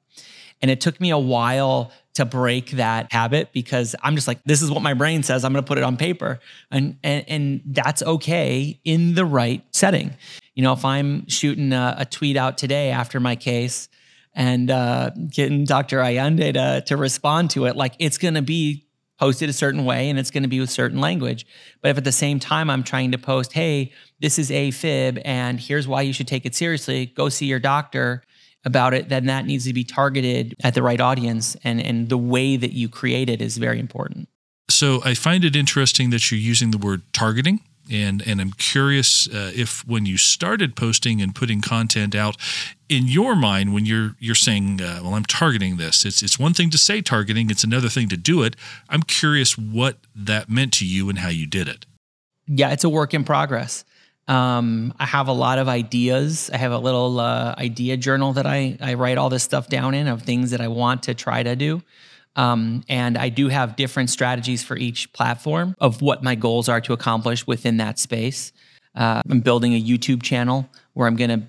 And 0.62 0.70
it 0.70 0.80
took 0.80 0.98
me 0.98 1.10
a 1.10 1.18
while 1.18 1.92
to 2.14 2.24
break 2.24 2.72
that 2.72 3.10
habit 3.12 3.52
because 3.52 3.96
I'm 4.02 4.14
just 4.14 4.28
like, 4.28 4.42
this 4.44 4.60
is 4.60 4.70
what 4.70 4.82
my 4.82 4.94
brain 4.94 5.22
says. 5.22 5.44
I'm 5.44 5.52
going 5.52 5.64
to 5.64 5.66
put 5.66 5.78
it 5.78 5.84
on 5.84 5.96
paper. 5.96 6.40
And, 6.70 6.98
and, 7.02 7.24
and 7.28 7.62
that's 7.66 8.02
okay 8.02 8.78
in 8.84 9.14
the 9.14 9.24
right 9.24 9.64
setting. 9.72 10.14
You 10.54 10.62
know, 10.62 10.74
if 10.74 10.84
I'm 10.84 11.26
shooting 11.28 11.72
a, 11.72 11.96
a 11.98 12.04
tweet 12.04 12.36
out 12.36 12.58
today 12.58 12.90
after 12.90 13.18
my 13.18 13.36
case 13.36 13.88
and 14.34 14.70
uh, 14.70 15.10
getting 15.30 15.64
Dr. 15.64 15.98
Ayinde 15.98 16.52
to, 16.54 16.82
to 16.86 16.96
respond 16.96 17.50
to 17.50 17.64
it, 17.66 17.76
like 17.76 17.94
it's 17.98 18.18
going 18.18 18.34
to 18.34 18.42
be 18.42 18.84
posted 19.18 19.48
a 19.48 19.52
certain 19.52 19.84
way 19.84 20.10
and 20.10 20.18
it's 20.18 20.30
going 20.30 20.42
to 20.42 20.48
be 20.48 20.60
with 20.60 20.68
certain 20.68 21.00
language. 21.00 21.46
But 21.80 21.92
if 21.92 21.98
at 21.98 22.04
the 22.04 22.12
same 22.12 22.40
time 22.40 22.68
I'm 22.68 22.82
trying 22.82 23.12
to 23.12 23.18
post, 23.18 23.52
hey, 23.52 23.92
this 24.20 24.38
is 24.38 24.50
AFib 24.50 25.22
and 25.24 25.58
here's 25.60 25.88
why 25.88 26.02
you 26.02 26.12
should 26.12 26.28
take 26.28 26.44
it 26.44 26.54
seriously, 26.54 27.06
go 27.06 27.28
see 27.28 27.46
your 27.46 27.60
doctor 27.60 28.22
about 28.64 28.94
it, 28.94 29.08
then 29.08 29.26
that 29.26 29.46
needs 29.46 29.64
to 29.66 29.72
be 29.72 29.84
targeted 29.84 30.54
at 30.62 30.74
the 30.74 30.82
right 30.82 31.00
audience. 31.00 31.56
And, 31.64 31.80
and 31.80 32.08
the 32.08 32.18
way 32.18 32.56
that 32.56 32.72
you 32.72 32.88
create 32.88 33.28
it 33.28 33.42
is 33.42 33.58
very 33.58 33.80
important. 33.80 34.28
So 34.70 35.02
I 35.04 35.14
find 35.14 35.44
it 35.44 35.56
interesting 35.56 36.10
that 36.10 36.30
you're 36.30 36.40
using 36.40 36.70
the 36.70 36.78
word 36.78 37.02
targeting. 37.12 37.60
And, 37.90 38.22
and 38.26 38.40
I'm 38.40 38.52
curious 38.52 39.28
uh, 39.28 39.50
if 39.54 39.86
when 39.86 40.06
you 40.06 40.16
started 40.16 40.76
posting 40.76 41.20
and 41.20 41.34
putting 41.34 41.60
content 41.60 42.14
out, 42.14 42.36
in 42.88 43.08
your 43.08 43.34
mind, 43.34 43.74
when 43.74 43.86
you're 43.86 44.14
you're 44.20 44.34
saying, 44.34 44.80
uh, 44.80 45.00
"Well, 45.02 45.14
I'm 45.14 45.24
targeting 45.24 45.78
this," 45.78 46.04
it's 46.04 46.22
it's 46.22 46.38
one 46.38 46.54
thing 46.54 46.70
to 46.70 46.78
say 46.78 47.00
targeting; 47.00 47.50
it's 47.50 47.64
another 47.64 47.88
thing 47.88 48.08
to 48.10 48.16
do 48.16 48.42
it. 48.42 48.54
I'm 48.88 49.02
curious 49.02 49.58
what 49.58 49.96
that 50.14 50.48
meant 50.48 50.74
to 50.74 50.86
you 50.86 51.08
and 51.08 51.18
how 51.18 51.28
you 51.28 51.46
did 51.46 51.68
it. 51.68 51.86
Yeah, 52.46 52.70
it's 52.70 52.84
a 52.84 52.88
work 52.88 53.14
in 53.14 53.24
progress. 53.24 53.84
Um, 54.28 54.94
I 54.98 55.06
have 55.06 55.28
a 55.28 55.32
lot 55.32 55.58
of 55.58 55.68
ideas. 55.68 56.50
I 56.52 56.56
have 56.56 56.72
a 56.72 56.78
little 56.78 57.18
uh, 57.18 57.54
idea 57.58 57.96
journal 57.96 58.32
that 58.34 58.46
I, 58.46 58.76
I 58.80 58.94
write 58.94 59.18
all 59.18 59.28
this 59.28 59.42
stuff 59.42 59.68
down 59.68 59.94
in 59.94 60.06
of 60.06 60.22
things 60.22 60.50
that 60.52 60.60
I 60.60 60.68
want 60.68 61.04
to 61.04 61.14
try 61.14 61.42
to 61.42 61.56
do. 61.56 61.82
Um, 62.36 62.82
and 62.88 63.18
I 63.18 63.28
do 63.28 63.48
have 63.48 63.76
different 63.76 64.10
strategies 64.10 64.62
for 64.62 64.76
each 64.76 65.12
platform 65.12 65.74
of 65.80 66.00
what 66.00 66.22
my 66.22 66.34
goals 66.34 66.68
are 66.68 66.80
to 66.82 66.92
accomplish 66.92 67.46
within 67.46 67.76
that 67.78 67.98
space. 67.98 68.52
Uh, 68.94 69.22
I'm 69.28 69.40
building 69.40 69.74
a 69.74 69.82
YouTube 69.82 70.22
channel 70.22 70.68
where 70.94 71.06
I'm 71.06 71.16
going 71.16 71.40
to 71.40 71.46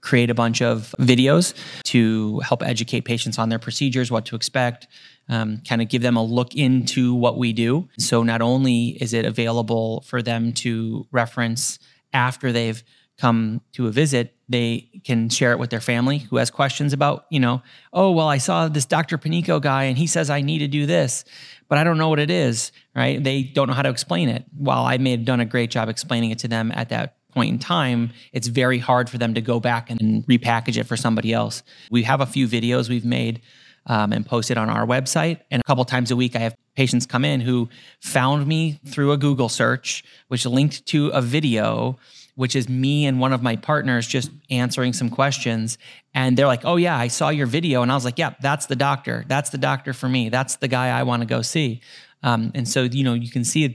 create 0.00 0.30
a 0.30 0.34
bunch 0.34 0.62
of 0.62 0.94
videos 0.98 1.54
to 1.84 2.38
help 2.40 2.62
educate 2.62 3.02
patients 3.02 3.38
on 3.38 3.48
their 3.48 3.58
procedures, 3.58 4.10
what 4.10 4.24
to 4.26 4.36
expect, 4.36 4.86
um, 5.28 5.60
kind 5.68 5.82
of 5.82 5.88
give 5.88 6.02
them 6.02 6.16
a 6.16 6.22
look 6.22 6.54
into 6.54 7.14
what 7.14 7.36
we 7.36 7.52
do. 7.52 7.88
So 7.98 8.22
not 8.22 8.40
only 8.40 8.96
is 9.00 9.12
it 9.12 9.24
available 9.24 10.02
for 10.02 10.22
them 10.22 10.52
to 10.54 11.06
reference 11.10 11.78
after 12.12 12.52
they've 12.52 12.82
come 13.18 13.60
to 13.72 13.86
a 13.88 13.90
visit, 13.90 14.34
they 14.48 14.88
can 15.04 15.28
share 15.28 15.52
it 15.52 15.58
with 15.58 15.70
their 15.70 15.80
family 15.80 16.18
who 16.18 16.36
has 16.36 16.50
questions 16.50 16.92
about, 16.92 17.26
you 17.30 17.40
know, 17.40 17.62
oh, 17.92 18.12
well, 18.12 18.28
I 18.28 18.38
saw 18.38 18.68
this 18.68 18.86
Dr. 18.86 19.18
Panico 19.18 19.60
guy 19.60 19.84
and 19.84 19.98
he 19.98 20.06
says 20.06 20.30
I 20.30 20.40
need 20.40 20.60
to 20.60 20.68
do 20.68 20.86
this, 20.86 21.24
but 21.68 21.78
I 21.78 21.84
don't 21.84 21.98
know 21.98 22.08
what 22.08 22.20
it 22.20 22.30
is, 22.30 22.72
right? 22.94 23.22
They 23.22 23.42
don't 23.42 23.66
know 23.66 23.74
how 23.74 23.82
to 23.82 23.90
explain 23.90 24.28
it. 24.28 24.44
While 24.56 24.84
I 24.84 24.98
may 24.98 25.10
have 25.10 25.24
done 25.24 25.40
a 25.40 25.44
great 25.44 25.70
job 25.70 25.88
explaining 25.88 26.30
it 26.30 26.38
to 26.40 26.48
them 26.48 26.72
at 26.74 26.90
that 26.90 27.16
point 27.32 27.50
in 27.52 27.58
time, 27.58 28.12
it's 28.32 28.46
very 28.46 28.78
hard 28.78 29.10
for 29.10 29.18
them 29.18 29.34
to 29.34 29.40
go 29.40 29.60
back 29.60 29.90
and 29.90 30.24
repackage 30.26 30.78
it 30.78 30.84
for 30.84 30.96
somebody 30.96 31.32
else. 31.32 31.62
We 31.90 32.04
have 32.04 32.20
a 32.20 32.26
few 32.26 32.46
videos 32.46 32.88
we've 32.88 33.04
made 33.04 33.42
um, 33.86 34.12
and 34.12 34.24
posted 34.24 34.56
on 34.56 34.70
our 34.70 34.86
website. 34.86 35.40
And 35.50 35.60
a 35.60 35.64
couple 35.64 35.84
times 35.84 36.10
a 36.10 36.16
week, 36.16 36.36
I 36.36 36.40
have 36.40 36.54
patients 36.78 37.06
come 37.06 37.24
in 37.24 37.40
who 37.40 37.68
found 38.00 38.46
me 38.46 38.78
through 38.86 39.10
a 39.10 39.16
Google 39.16 39.48
search, 39.48 40.04
which 40.28 40.46
linked 40.46 40.86
to 40.86 41.08
a 41.08 41.20
video 41.20 41.98
which 42.36 42.54
is 42.54 42.68
me 42.68 43.04
and 43.04 43.18
one 43.18 43.32
of 43.32 43.42
my 43.42 43.56
partners 43.56 44.06
just 44.06 44.30
answering 44.48 44.92
some 44.92 45.10
questions. 45.10 45.76
And 46.14 46.36
they're 46.36 46.46
like, 46.46 46.64
oh, 46.64 46.76
yeah, 46.76 46.96
I 46.96 47.08
saw 47.08 47.30
your 47.30 47.48
video. 47.48 47.82
And 47.82 47.90
I 47.90 47.96
was 47.96 48.04
like, 48.04 48.16
yeah, 48.16 48.34
that's 48.40 48.66
the 48.66 48.76
doctor. 48.76 49.24
That's 49.26 49.50
the 49.50 49.58
doctor 49.58 49.92
for 49.92 50.08
me. 50.08 50.28
That's 50.28 50.54
the 50.54 50.68
guy 50.68 50.96
I 50.96 51.02
want 51.02 51.22
to 51.22 51.26
go 51.26 51.42
see. 51.42 51.80
Um, 52.22 52.52
and 52.54 52.68
so, 52.68 52.84
you 52.84 53.02
know, 53.02 53.14
you 53.14 53.28
can 53.28 53.44
see 53.44 53.64
it 53.64 53.74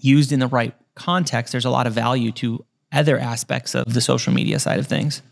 used 0.00 0.32
in 0.32 0.38
the 0.38 0.48
right 0.48 0.74
context. 0.96 1.52
There's 1.52 1.64
a 1.64 1.70
lot 1.70 1.86
of 1.86 1.94
value 1.94 2.30
to 2.32 2.62
other 2.92 3.18
aspects 3.18 3.74
of 3.74 3.94
the 3.94 4.02
social 4.02 4.34
media 4.34 4.58
side 4.58 4.78
of 4.78 4.86
things. 4.86 5.22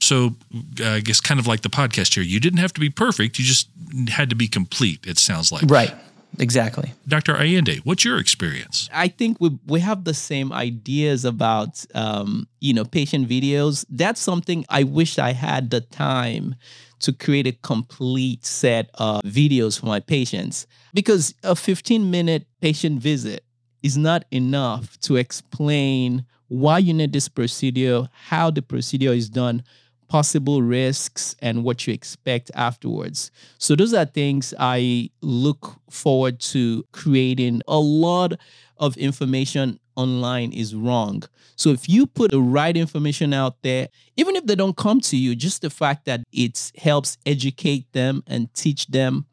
So, 0.00 0.36
uh, 0.80 0.88
I 0.88 1.00
guess 1.00 1.20
kind 1.20 1.38
of 1.38 1.46
like 1.46 1.60
the 1.60 1.68
podcast 1.68 2.14
here, 2.14 2.24
you 2.24 2.40
didn't 2.40 2.60
have 2.60 2.72
to 2.72 2.80
be 2.80 2.88
perfect. 2.88 3.38
You 3.38 3.44
just 3.44 3.68
had 4.08 4.30
to 4.30 4.36
be 4.36 4.48
complete, 4.48 5.06
it 5.06 5.18
sounds 5.18 5.52
like. 5.52 5.64
Right. 5.68 5.94
Exactly. 6.38 6.92
Dr. 7.08 7.34
Ayinde, 7.34 7.78
what's 7.84 8.04
your 8.04 8.18
experience? 8.18 8.88
I 8.92 9.08
think 9.08 9.38
we 9.40 9.58
we 9.66 9.80
have 9.80 10.04
the 10.04 10.14
same 10.14 10.52
ideas 10.52 11.24
about 11.24 11.84
um, 11.94 12.48
you 12.60 12.74
know 12.74 12.84
patient 12.84 13.28
videos. 13.28 13.84
That's 13.88 14.20
something 14.20 14.64
I 14.68 14.82
wish 14.82 15.18
I 15.18 15.32
had 15.32 15.70
the 15.70 15.80
time 15.80 16.54
to 17.00 17.12
create 17.12 17.46
a 17.46 17.52
complete 17.52 18.44
set 18.44 18.90
of 18.94 19.22
videos 19.22 19.78
for 19.78 19.86
my 19.86 20.00
patients 20.00 20.66
because 20.94 21.34
a 21.42 21.54
15 21.54 22.10
minute 22.10 22.46
patient 22.60 23.00
visit 23.00 23.44
is 23.82 23.96
not 23.96 24.24
enough 24.30 24.98
to 25.00 25.16
explain 25.16 26.24
why 26.48 26.78
you 26.78 26.94
need 26.94 27.12
this 27.12 27.28
procedure, 27.28 28.08
how 28.12 28.50
the 28.50 28.62
procedure 28.62 29.12
is 29.12 29.28
done, 29.28 29.62
possible 30.08 30.62
risks 30.62 31.34
and 31.40 31.64
what 31.64 31.86
you 31.86 31.92
expect 31.92 32.50
afterwards. 32.54 33.30
So 33.58 33.74
those 33.74 33.92
are 33.92 34.04
things 34.04 34.54
I 34.58 35.10
look 35.20 35.76
forward 35.90 36.40
to 36.40 36.84
creating. 36.92 37.62
A 37.68 37.78
lot 37.78 38.34
of 38.78 38.96
information 38.96 39.80
online 39.96 40.52
is 40.52 40.74
wrong. 40.74 41.22
So 41.56 41.70
if 41.70 41.88
you 41.88 42.06
put 42.06 42.30
the 42.30 42.40
right 42.40 42.76
information 42.76 43.32
out 43.32 43.62
there, 43.62 43.88
even 44.16 44.36
if 44.36 44.46
they 44.46 44.54
don't 44.54 44.76
come 44.76 45.00
to 45.02 45.16
you, 45.16 45.34
just 45.34 45.62
the 45.62 45.70
fact 45.70 46.04
that 46.04 46.22
it 46.32 46.70
helps 46.76 47.16
educate 47.24 47.90
them 47.92 48.22
and 48.26 48.52
teach 48.54 48.86
them 48.88 49.26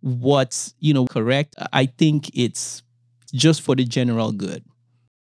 what's, 0.00 0.74
you 0.80 0.94
know, 0.94 1.06
correct, 1.06 1.54
I 1.72 1.86
think 1.86 2.30
it's 2.34 2.82
just 3.34 3.60
for 3.60 3.74
the 3.74 3.84
general 3.84 4.32
good. 4.32 4.64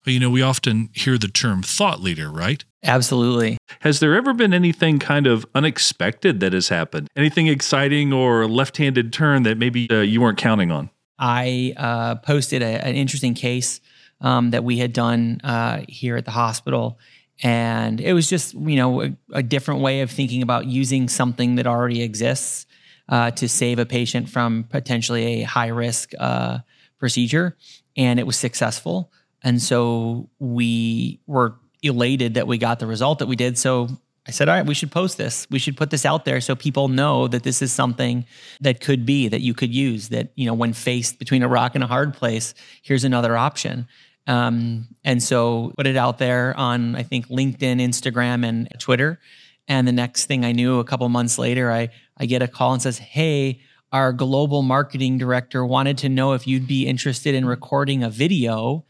You 0.05 0.21
know, 0.21 0.31
we 0.31 0.43
often 0.43 0.91
hear 0.93 1.17
the 1.17 1.29
term 1.29 1.63
thought 1.63 2.01
leader, 2.01 2.31
right? 2.31 2.65
Absolutely. 2.85 3.59
Has 3.81 4.01
there 4.01 4.15
ever 4.15 4.35
been 4.35 4.53
anything 4.53 4.99
kind 4.99 5.27
of 5.27 5.47
unexpected 5.55 6.41
that 6.41 6.53
has 6.53 6.69
happened? 6.69 7.09
Anything 7.17 7.47
exciting 7.47 8.12
or 8.12 8.47
left 8.47 8.77
handed 8.77 9.12
turn 9.12 9.45
that 9.45 9.57
maybe 9.57 9.89
uh, 9.91 10.01
you 10.01 10.21
weren't 10.21 10.39
counting 10.39 10.73
on? 10.73 10.91
I 11.19 11.75
uh, 11.77 12.17
posted 12.17 12.62
a, 12.62 12.85
an 12.85 12.97
interesting 12.97 13.35
case 13.35 13.81
um, 14.21 14.51
that 14.51 14.65
we 14.65 14.79
had 14.79 14.93
done 14.93 15.41
uh, 15.45 15.85
here 15.89 16.17
at 16.17 16.25
the 16.25 16.33
hospital. 16.33 16.99
And 17.43 18.01
it 18.01 18.12
was 18.12 18.29
just, 18.29 18.55
you 18.55 18.77
know, 18.77 19.03
a, 19.03 19.17
a 19.33 19.43
different 19.43 19.81
way 19.81 20.01
of 20.01 20.11
thinking 20.11 20.43
about 20.43 20.67
using 20.67 21.09
something 21.09 21.57
that 21.57 21.67
already 21.67 22.03
exists 22.03 22.67
uh, 23.09 23.31
to 23.33 23.49
save 23.49 23.79
a 23.79 23.87
patient 23.87 24.29
from 24.29 24.65
potentially 24.65 25.43
a 25.43 25.47
high 25.47 25.69
risk 25.69 26.12
uh, 26.19 26.59
procedure. 26.99 27.57
And 27.97 28.19
it 28.19 28.27
was 28.27 28.37
successful. 28.37 29.12
And 29.43 29.61
so 29.61 30.31
we 30.39 31.21
were 31.27 31.57
elated 31.83 32.35
that 32.35 32.47
we 32.47 32.59
got 32.59 32.79
the 32.79 32.87
result 32.87 33.19
that 33.19 33.27
we 33.27 33.37
did. 33.37 33.59
So 33.59 33.89
I 34.27 34.31
said, 34.31 34.49
all 34.49 34.55
right, 34.55 34.65
we 34.65 34.75
should 34.75 34.93
post 34.93 35.19
this. 35.19 35.49
We 35.51 35.59
should 35.59 35.77
put 35.77 35.91
this 35.91 36.07
out 36.07 36.25
there 36.25 36.41
so 36.41 36.55
people 36.55 36.89
know 36.89 37.27
that 37.27 37.43
this 37.43 37.61
is 37.61 37.73
something 37.73 38.25
that 38.61 38.81
could 38.81 39.05
be 39.05 39.29
that 39.29 39.41
you 39.41 39.53
could 39.53 39.75
use. 39.75 40.11
That 40.11 40.31
you 40.37 40.47
know, 40.47 40.55
when 40.55 40.73
faced 40.73 41.19
between 41.19 41.43
a 41.43 41.49
rock 41.49 41.75
and 41.75 41.83
a 41.83 41.89
hard 41.89 42.15
place, 42.15 42.55
here's 42.83 43.05
another 43.05 43.37
option. 43.37 43.89
Um, 44.29 44.87
and 45.03 45.21
so 45.21 45.73
put 45.77 45.89
it 45.89 45.97
out 45.97 46.19
there 46.19 46.57
on 46.57 46.95
I 46.95 47.03
think 47.03 47.27
LinkedIn, 47.29 47.81
Instagram, 47.81 48.47
and 48.47 48.69
Twitter. 48.79 49.19
And 49.67 49.89
the 49.89 49.93
next 49.93 50.27
thing 50.27 50.45
I 50.45 50.53
knew, 50.53 50.79
a 50.79 50.85
couple 50.85 51.09
months 51.09 51.37
later, 51.39 51.73
I 51.73 51.89
I 52.17 52.27
get 52.27 52.43
a 52.43 52.49
call 52.49 52.75
and 52.75 52.83
says, 52.83 52.99
"Hey, 52.99 53.61
our 53.91 54.12
global 54.12 54.62
marketing 54.62 55.19
director 55.19 55.67
wanted 55.67 55.99
to 55.99 56.09
know 56.09 56.35
if 56.35 56.47
you'd 56.47 56.69
be 56.69 56.87
interested 56.87 57.35
in 57.35 57.45
recording 57.45 58.05
a 58.05 58.11
video." 58.11 58.85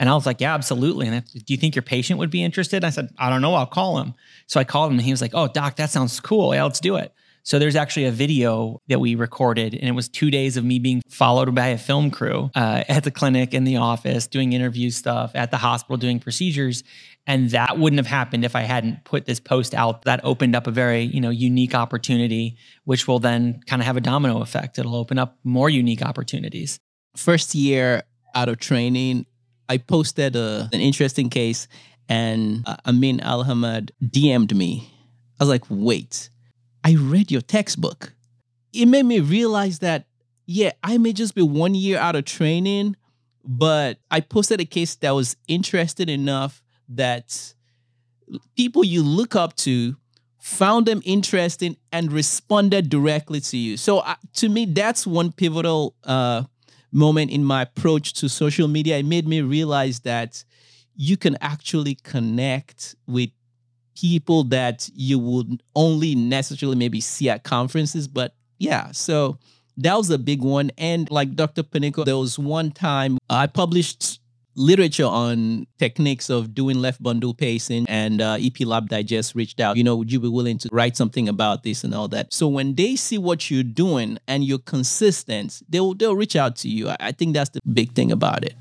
And 0.00 0.08
I 0.08 0.14
was 0.14 0.26
like, 0.26 0.40
"Yeah, 0.40 0.54
absolutely." 0.54 1.06
And 1.06 1.24
do 1.24 1.54
you 1.54 1.56
think 1.56 1.76
your 1.76 1.82
patient 1.82 2.18
would 2.18 2.30
be 2.30 2.42
interested? 2.42 2.82
I 2.82 2.90
said, 2.90 3.10
"I 3.18 3.30
don't 3.30 3.42
know. 3.42 3.54
I'll 3.54 3.66
call 3.66 4.00
him." 4.00 4.14
So 4.48 4.58
I 4.58 4.64
called 4.64 4.90
him, 4.90 4.98
and 4.98 5.04
he 5.04 5.12
was 5.12 5.20
like, 5.20 5.32
"Oh, 5.34 5.46
doc, 5.46 5.76
that 5.76 5.90
sounds 5.90 6.18
cool. 6.18 6.52
Yeah, 6.52 6.64
let's 6.64 6.80
do 6.80 6.96
it." 6.96 7.12
So 7.42 7.58
there's 7.58 7.76
actually 7.76 8.04
a 8.04 8.10
video 8.10 8.80
that 8.88 9.00
we 9.00 9.14
recorded, 9.14 9.74
and 9.74 9.88
it 9.88 9.92
was 9.92 10.08
two 10.08 10.30
days 10.30 10.56
of 10.56 10.64
me 10.64 10.78
being 10.78 11.02
followed 11.08 11.54
by 11.54 11.68
a 11.68 11.78
film 11.78 12.10
crew 12.10 12.50
uh, 12.54 12.84
at 12.88 13.04
the 13.04 13.10
clinic, 13.10 13.54
in 13.54 13.64
the 13.64 13.76
office, 13.76 14.26
doing 14.26 14.52
interview 14.52 14.90
stuff, 14.90 15.32
at 15.34 15.50
the 15.50 15.56
hospital, 15.56 15.96
doing 15.96 16.18
procedures. 16.18 16.82
And 17.26 17.50
that 17.50 17.78
wouldn't 17.78 17.98
have 17.98 18.06
happened 18.06 18.44
if 18.44 18.56
I 18.56 18.62
hadn't 18.62 19.04
put 19.04 19.26
this 19.26 19.40
post 19.40 19.74
out. 19.74 20.02
That 20.02 20.20
opened 20.24 20.56
up 20.56 20.66
a 20.66 20.70
very, 20.70 21.02
you 21.02 21.20
know, 21.20 21.30
unique 21.30 21.74
opportunity, 21.74 22.56
which 22.84 23.06
will 23.06 23.18
then 23.18 23.60
kind 23.66 23.80
of 23.80 23.86
have 23.86 23.96
a 23.96 24.00
domino 24.00 24.40
effect. 24.40 24.78
It'll 24.78 24.96
open 24.96 25.18
up 25.18 25.38
more 25.44 25.70
unique 25.70 26.02
opportunities. 26.02 26.78
First 27.16 27.54
year 27.54 28.02
out 28.34 28.48
of 28.48 28.58
training, 28.58 29.26
I 29.70 29.78
posted 29.78 30.36
a, 30.36 30.68
an 30.72 30.80
interesting 30.80 31.30
case, 31.30 31.68
and 32.08 32.64
uh, 32.66 32.76
Amin 32.86 33.20
Al-Ahmad 33.20 33.92
DM'd 34.04 34.54
me. 34.54 34.92
I 35.38 35.44
was 35.44 35.48
like, 35.48 35.64
wait 35.70 36.28
I 36.84 36.94
read 36.94 37.30
your 37.30 37.42
textbook. 37.42 38.14
It 38.72 38.86
made 38.86 39.04
me 39.04 39.20
realize 39.20 39.80
that, 39.80 40.06
yeah, 40.46 40.72
I 40.82 40.98
may 40.98 41.12
just 41.12 41.34
be 41.34 41.42
one 41.42 41.74
year 41.74 41.98
out 41.98 42.16
of 42.16 42.24
training, 42.24 42.96
but 43.44 43.98
I 44.10 44.20
posted 44.20 44.60
a 44.60 44.64
case 44.64 44.94
that 44.96 45.10
was 45.10 45.36
interested 45.48 46.08
enough 46.08 46.62
that 46.88 47.54
people 48.56 48.84
you 48.84 49.02
look 49.02 49.36
up 49.36 49.56
to 49.56 49.96
found 50.38 50.86
them 50.86 51.02
interesting 51.04 51.76
and 51.92 52.10
responded 52.10 52.88
directly 52.88 53.40
to 53.40 53.58
you. 53.58 53.76
So 53.76 53.98
uh, 53.98 54.14
to 54.34 54.48
me, 54.48 54.64
that's 54.64 55.06
one 55.06 55.32
pivotal 55.32 55.94
uh, 56.04 56.44
moment 56.92 57.30
in 57.30 57.44
my 57.44 57.62
approach 57.62 58.14
to 58.14 58.28
social 58.28 58.68
media. 58.68 58.98
It 58.98 59.06
made 59.06 59.26
me 59.26 59.40
realize 59.42 60.00
that 60.00 60.44
you 60.94 61.16
can 61.16 61.36
actually 61.40 61.94
connect 61.96 62.94
with 63.06 63.30
people 63.94 64.44
that 64.44 64.88
you 64.94 65.18
would 65.18 65.62
only 65.76 66.14
necessarily 66.14 66.76
maybe 66.76 67.00
see 67.00 67.28
at 67.28 67.44
conferences. 67.44 68.08
But 68.08 68.34
yeah, 68.58 68.92
so 68.92 69.38
that 69.76 69.96
was 69.96 70.10
a 70.10 70.18
big 70.18 70.42
one. 70.42 70.70
And 70.78 71.10
like 71.10 71.34
Dr. 71.34 71.62
Panico, 71.62 72.04
there 72.04 72.16
was 72.16 72.38
one 72.38 72.70
time 72.70 73.18
I 73.28 73.46
published 73.46 74.19
literature 74.60 75.06
on 75.06 75.66
techniques 75.78 76.28
of 76.28 76.54
doing 76.54 76.80
left 76.80 77.02
bundle 77.02 77.32
pacing 77.34 77.86
and 77.88 78.20
uh, 78.20 78.36
EP 78.38 78.60
Lab 78.60 78.88
Digest 78.88 79.34
reached 79.34 79.58
out, 79.58 79.76
you 79.76 79.84
know, 79.84 79.96
would 79.96 80.12
you 80.12 80.20
be 80.20 80.28
willing 80.28 80.58
to 80.58 80.68
write 80.70 80.96
something 80.96 81.28
about 81.28 81.62
this 81.62 81.82
and 81.82 81.94
all 81.94 82.08
that? 82.08 82.32
So 82.32 82.46
when 82.46 82.74
they 82.74 82.94
see 82.96 83.18
what 83.18 83.50
you're 83.50 83.62
doing 83.62 84.18
and 84.28 84.44
you're 84.44 84.58
consistent, 84.58 85.62
they'll, 85.68 85.94
they'll 85.94 86.16
reach 86.16 86.36
out 86.36 86.56
to 86.56 86.68
you. 86.68 86.90
I 87.00 87.12
think 87.12 87.34
that's 87.34 87.50
the 87.50 87.60
big 87.72 87.92
thing 87.92 88.12
about 88.12 88.44
it. 88.44 88.54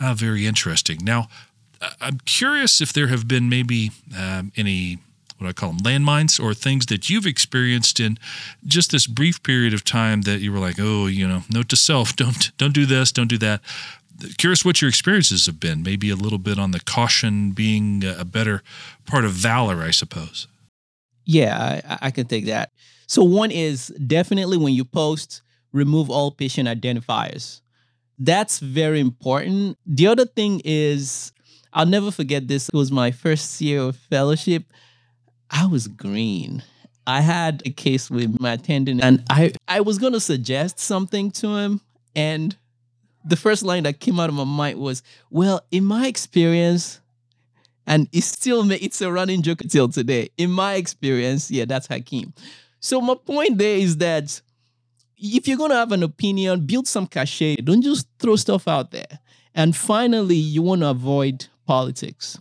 Ah, 0.00 0.14
very 0.14 0.46
interesting. 0.46 0.98
Now, 1.02 1.28
I'm 2.00 2.18
curious 2.24 2.80
if 2.80 2.92
there 2.92 3.08
have 3.08 3.26
been 3.26 3.48
maybe 3.48 3.90
um, 4.16 4.52
any 4.56 4.98
what 5.40 5.48
I 5.48 5.52
call 5.54 5.72
them 5.72 5.78
landmines 5.78 6.38
or 6.42 6.52
things 6.52 6.86
that 6.86 7.08
you've 7.08 7.26
experienced 7.26 7.98
in 7.98 8.18
just 8.66 8.90
this 8.90 9.06
brief 9.06 9.42
period 9.42 9.72
of 9.72 9.84
time 9.84 10.22
that 10.22 10.40
you 10.40 10.52
were 10.52 10.58
like, 10.58 10.76
oh, 10.78 11.06
you 11.06 11.26
know, 11.26 11.44
note 11.50 11.70
to 11.70 11.76
self, 11.76 12.14
don't 12.22 12.56
don't 12.58 12.74
do 12.74 12.86
this, 12.86 13.10
don't 13.10 13.28
do 13.28 13.38
that. 13.38 13.60
Curious 14.38 14.64
what 14.64 14.80
your 14.80 14.88
experiences 14.88 15.46
have 15.46 15.60
been. 15.60 15.82
Maybe 15.82 16.10
a 16.10 16.16
little 16.16 16.38
bit 16.38 16.58
on 16.58 16.70
the 16.70 16.80
caution 16.80 17.52
being 17.52 18.04
a 18.04 18.24
better 18.24 18.62
part 19.06 19.24
of 19.24 19.32
valor, 19.32 19.82
I 19.82 19.90
suppose. 19.90 20.46
Yeah, 21.24 21.80
I, 21.88 21.98
I 22.06 22.10
can 22.10 22.26
take 22.26 22.46
that. 22.46 22.70
So 23.06 23.22
one 23.22 23.50
is 23.50 23.88
definitely 24.06 24.56
when 24.56 24.74
you 24.74 24.84
post, 24.84 25.42
remove 25.72 26.10
all 26.10 26.30
patient 26.30 26.68
identifiers. 26.68 27.60
That's 28.18 28.58
very 28.58 29.00
important. 29.00 29.78
The 29.86 30.06
other 30.06 30.26
thing 30.26 30.60
is 30.64 31.32
I'll 31.72 31.86
never 31.86 32.10
forget 32.10 32.48
this. 32.48 32.68
It 32.68 32.74
was 32.74 32.90
my 32.90 33.10
first 33.10 33.60
year 33.60 33.80
of 33.80 33.96
fellowship. 33.96 34.64
I 35.50 35.66
was 35.66 35.88
green. 35.88 36.62
I 37.06 37.20
had 37.20 37.62
a 37.64 37.70
case 37.70 38.10
with 38.10 38.38
my 38.40 38.52
attendant, 38.52 39.02
and 39.02 39.24
I, 39.30 39.52
I 39.66 39.80
was 39.80 39.98
going 39.98 40.12
to 40.12 40.20
suggest 40.20 40.78
something 40.78 41.30
to 41.32 41.56
him. 41.56 41.80
And 42.14 42.56
the 43.30 43.36
first 43.36 43.62
line 43.62 43.84
that 43.84 44.00
came 44.00 44.20
out 44.20 44.28
of 44.28 44.34
my 44.34 44.44
mind 44.44 44.78
was, 44.78 45.02
Well, 45.30 45.62
in 45.70 45.84
my 45.84 46.06
experience, 46.06 47.00
and 47.86 48.08
it's 48.12 48.26
still 48.26 48.70
it's 48.70 49.00
a 49.00 49.10
running 49.12 49.42
joke 49.42 49.62
until 49.62 49.88
today. 49.88 50.30
In 50.38 50.50
my 50.50 50.74
experience, 50.74 51.50
yeah, 51.50 51.64
that's 51.64 51.86
Hakeem. 51.88 52.32
So 52.80 53.00
my 53.00 53.14
point 53.14 53.58
there 53.58 53.76
is 53.76 53.96
that 53.98 54.40
if 55.18 55.48
you're 55.48 55.58
gonna 55.58 55.74
have 55.74 55.92
an 55.92 56.02
opinion, 56.02 56.66
build 56.66 56.88
some 56.88 57.06
cachet. 57.06 57.56
Don't 57.56 57.82
just 57.82 58.06
throw 58.18 58.36
stuff 58.36 58.68
out 58.68 58.90
there. 58.92 59.20
And 59.54 59.76
finally, 59.76 60.36
you 60.36 60.62
want 60.62 60.82
to 60.82 60.88
avoid 60.90 61.46
politics. 61.66 62.38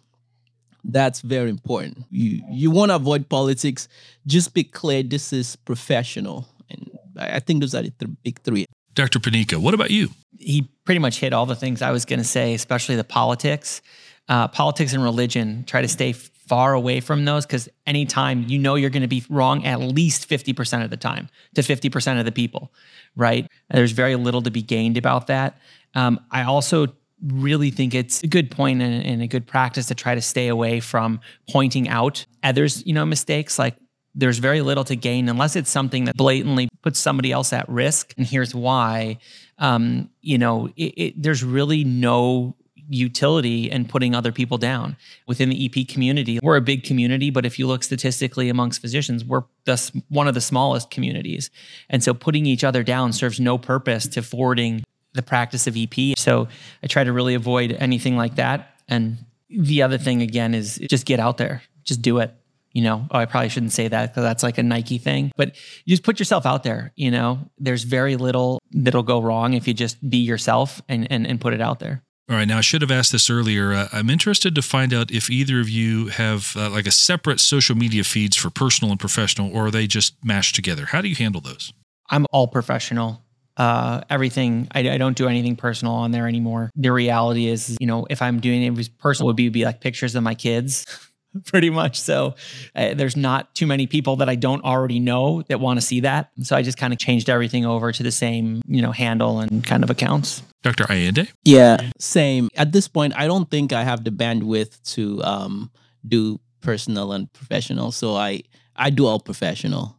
That's 0.83 1.21
very 1.21 1.49
important. 1.49 2.05
You 2.11 2.43
you 2.49 2.71
want 2.71 2.91
to 2.91 2.95
avoid 2.95 3.29
politics. 3.29 3.87
Just 4.27 4.53
be 4.53 4.63
clear. 4.63 5.03
This 5.03 5.33
is 5.33 5.55
professional, 5.57 6.47
and 6.69 6.89
I 7.17 7.39
think 7.39 7.61
those 7.61 7.75
are 7.75 7.83
the 7.83 7.91
th- 7.91 8.11
big 8.23 8.39
three. 8.41 8.65
Dr. 8.95 9.19
Panico, 9.19 9.57
what 9.57 9.73
about 9.73 9.91
you? 9.91 10.09
He 10.37 10.69
pretty 10.85 10.99
much 10.99 11.19
hit 11.19 11.33
all 11.33 11.45
the 11.45 11.55
things 11.55 11.81
I 11.81 11.91
was 11.91 12.05
going 12.05 12.19
to 12.19 12.25
say, 12.25 12.53
especially 12.53 12.95
the 12.95 13.03
politics. 13.03 13.81
Uh, 14.27 14.47
politics 14.47 14.93
and 14.93 15.01
religion. 15.01 15.63
Try 15.65 15.81
to 15.81 15.87
stay 15.87 16.13
far 16.13 16.73
away 16.73 16.99
from 16.99 17.25
those 17.25 17.45
because 17.45 17.69
anytime 17.87 18.43
you 18.47 18.59
know 18.59 18.75
you're 18.75 18.89
going 18.89 19.01
to 19.01 19.07
be 19.07 19.23
wrong 19.29 19.65
at 19.65 19.79
least 19.79 20.27
50% 20.27 20.83
of 20.83 20.89
the 20.89 20.97
time 20.97 21.29
to 21.53 21.61
50% 21.61 22.19
of 22.19 22.25
the 22.25 22.31
people, 22.31 22.71
right? 23.15 23.47
There's 23.69 23.91
very 23.91 24.15
little 24.15 24.41
to 24.43 24.51
be 24.51 24.63
gained 24.63 24.97
about 24.97 25.27
that. 25.27 25.59
Um, 25.93 26.19
I 26.31 26.43
also 26.43 26.87
really 27.23 27.69
think 27.71 27.93
it's 27.93 28.23
a 28.23 28.27
good 28.27 28.49
point 28.49 28.81
and, 28.81 29.05
and, 29.05 29.21
a 29.21 29.27
good 29.27 29.45
practice 29.45 29.87
to 29.87 29.95
try 29.95 30.15
to 30.15 30.21
stay 30.21 30.47
away 30.47 30.79
from 30.79 31.19
pointing 31.49 31.89
out 31.89 32.25
others, 32.43 32.85
you 32.85 32.93
know, 32.93 33.05
mistakes. 33.05 33.59
Like 33.59 33.75
there's 34.19 34.37
very 34.37 34.61
little 34.61 34.83
to 34.83 34.95
gain 34.95 35.29
unless 35.29 35.55
it's 35.55 35.69
something 35.69 36.05
that 36.05 36.17
blatantly 36.17 36.69
puts 36.81 36.99
somebody 36.99 37.31
else 37.31 37.53
at 37.53 37.67
risk. 37.69 38.13
And 38.17 38.25
here's 38.25 38.53
why. 38.53 39.19
Um, 39.57 40.09
you 40.21 40.37
know, 40.37 40.69
it, 40.75 40.93
it, 40.97 41.21
there's 41.21 41.43
really 41.43 41.83
no 41.83 42.55
utility 42.89 43.69
in 43.69 43.85
putting 43.85 44.15
other 44.15 44.31
people 44.31 44.57
down 44.57 44.97
within 45.27 45.49
the 45.49 45.65
EP 45.65 45.87
community. 45.87 46.39
We're 46.41 46.57
a 46.57 46.61
big 46.61 46.83
community, 46.83 47.29
but 47.29 47.45
if 47.45 47.59
you 47.59 47.67
look 47.67 47.83
statistically 47.83 48.49
amongst 48.49 48.81
physicians, 48.81 49.23
we're 49.23 49.43
the, 49.65 50.01
one 50.09 50.27
of 50.27 50.33
the 50.33 50.41
smallest 50.41 50.89
communities. 50.89 51.51
And 51.89 52.03
so 52.03 52.13
putting 52.13 52.45
each 52.45 52.63
other 52.63 52.83
down 52.83 53.13
serves 53.13 53.39
no 53.39 53.57
purpose 53.57 54.07
to 54.07 54.21
forwarding 54.23 54.83
the 55.13 55.21
practice 55.21 55.67
of 55.67 55.77
EP. 55.77 56.17
So 56.17 56.47
I 56.83 56.87
try 56.87 57.03
to 57.03 57.13
really 57.13 57.35
avoid 57.35 57.73
anything 57.73 58.17
like 58.17 58.35
that. 58.35 58.75
And 58.87 59.19
the 59.49 59.83
other 59.83 59.97
thing 59.97 60.21
again 60.21 60.53
is 60.53 60.77
just 60.89 61.05
get 61.05 61.19
out 61.19 61.37
there, 61.37 61.61
just 61.83 62.01
do 62.01 62.19
it. 62.19 62.33
You 62.73 62.83
know, 62.83 63.07
oh, 63.09 63.17
I 63.17 63.25
probably 63.25 63.49
shouldn't 63.49 63.71
say 63.71 63.87
that 63.87 64.11
because 64.11 64.23
that's 64.23 64.43
like 64.43 64.57
a 64.57 64.63
Nike 64.63 64.99
thing, 64.99 65.31
but 65.35 65.55
you 65.85 65.93
just 65.93 66.03
put 66.03 66.19
yourself 66.19 66.45
out 66.45 66.63
there. 66.63 66.93
You 66.95 67.11
know, 67.11 67.49
there's 67.57 67.83
very 67.83 68.15
little 68.15 68.61
that'll 68.71 69.03
go 69.03 69.21
wrong 69.21 69.53
if 69.53 69.67
you 69.67 69.73
just 69.73 70.07
be 70.07 70.17
yourself 70.17 70.81
and 70.87 71.11
and, 71.11 71.25
and 71.25 71.41
put 71.41 71.53
it 71.53 71.61
out 71.61 71.79
there. 71.79 72.03
All 72.29 72.35
right. 72.35 72.47
Now, 72.47 72.59
I 72.59 72.61
should 72.61 72.83
have 72.83 72.91
asked 72.91 73.11
this 73.11 73.27
earlier. 73.27 73.73
Uh, 73.73 73.87
I'm 73.91 74.07
interested 74.07 74.53
to 74.53 74.61
find 74.61 74.93
out 74.93 75.09
if 75.09 75.31
either 75.31 75.59
of 75.59 75.67
you 75.67 76.09
have 76.09 76.53
uh, 76.55 76.69
like 76.69 76.85
a 76.85 76.91
separate 76.91 77.39
social 77.39 77.75
media 77.75 78.03
feeds 78.03 78.37
for 78.37 78.51
personal 78.51 78.91
and 78.91 78.99
professional, 78.99 79.51
or 79.51 79.67
are 79.67 79.71
they 79.71 79.87
just 79.87 80.23
mashed 80.23 80.53
together? 80.53 80.85
How 80.85 81.01
do 81.01 81.07
you 81.07 81.15
handle 81.15 81.41
those? 81.41 81.73
I'm 82.11 82.27
all 82.31 82.47
professional 82.47 83.23
uh, 83.59 84.01
everything. 84.09 84.69
I, 84.71 84.89
I, 84.91 84.97
don't 84.97 85.17
do 85.17 85.27
anything 85.27 85.57
personal 85.57 85.93
on 85.93 86.11
there 86.11 86.27
anymore. 86.27 86.71
The 86.75 86.93
reality 86.93 87.47
is, 87.47 87.77
you 87.81 87.87
know, 87.87 88.07
if 88.09 88.21
I'm 88.21 88.39
doing 88.39 88.63
it, 88.63 88.67
it 88.67 88.75
was 88.75 88.87
personal, 88.87 89.27
would 89.27 89.35
be, 89.35 89.49
be 89.49 89.65
like 89.65 89.81
pictures 89.81 90.15
of 90.15 90.23
my 90.23 90.33
kids. 90.33 90.85
pretty 91.45 91.69
much. 91.69 91.99
So 91.99 92.35
uh, 92.75 92.93
there's 92.93 93.15
not 93.15 93.53
too 93.55 93.67
many 93.67 93.87
people 93.87 94.17
that 94.17 94.29
I 94.29 94.35
don't 94.35 94.63
already 94.63 94.99
know 94.99 95.43
that 95.43 95.59
want 95.59 95.79
to 95.79 95.85
see 95.85 96.01
that. 96.01 96.29
So 96.41 96.55
I 96.55 96.61
just 96.61 96.77
kind 96.77 96.93
of 96.93 96.99
changed 96.99 97.29
everything 97.29 97.65
over 97.65 97.91
to 97.91 98.03
the 98.03 98.11
same, 98.11 98.61
you 98.67 98.81
know, 98.81 98.91
handle 98.91 99.39
and 99.39 99.63
kind 99.63 99.83
of 99.83 99.89
accounts. 99.89 100.43
Dr. 100.61 100.85
Ayinde? 100.85 101.29
Yeah, 101.43 101.77
same. 101.99 102.49
At 102.55 102.71
this 102.71 102.87
point, 102.87 103.13
I 103.15 103.27
don't 103.27 103.49
think 103.49 103.71
I 103.71 103.83
have 103.83 104.03
the 104.03 104.11
bandwidth 104.11 104.81
to 104.95 105.23
um, 105.23 105.71
do 106.07 106.39
personal 106.61 107.13
and 107.13 107.31
professional. 107.31 107.91
So 107.91 108.15
I 108.15 108.41
I 108.75 108.89
do 108.89 109.05
all 109.05 109.19
professional. 109.19 109.95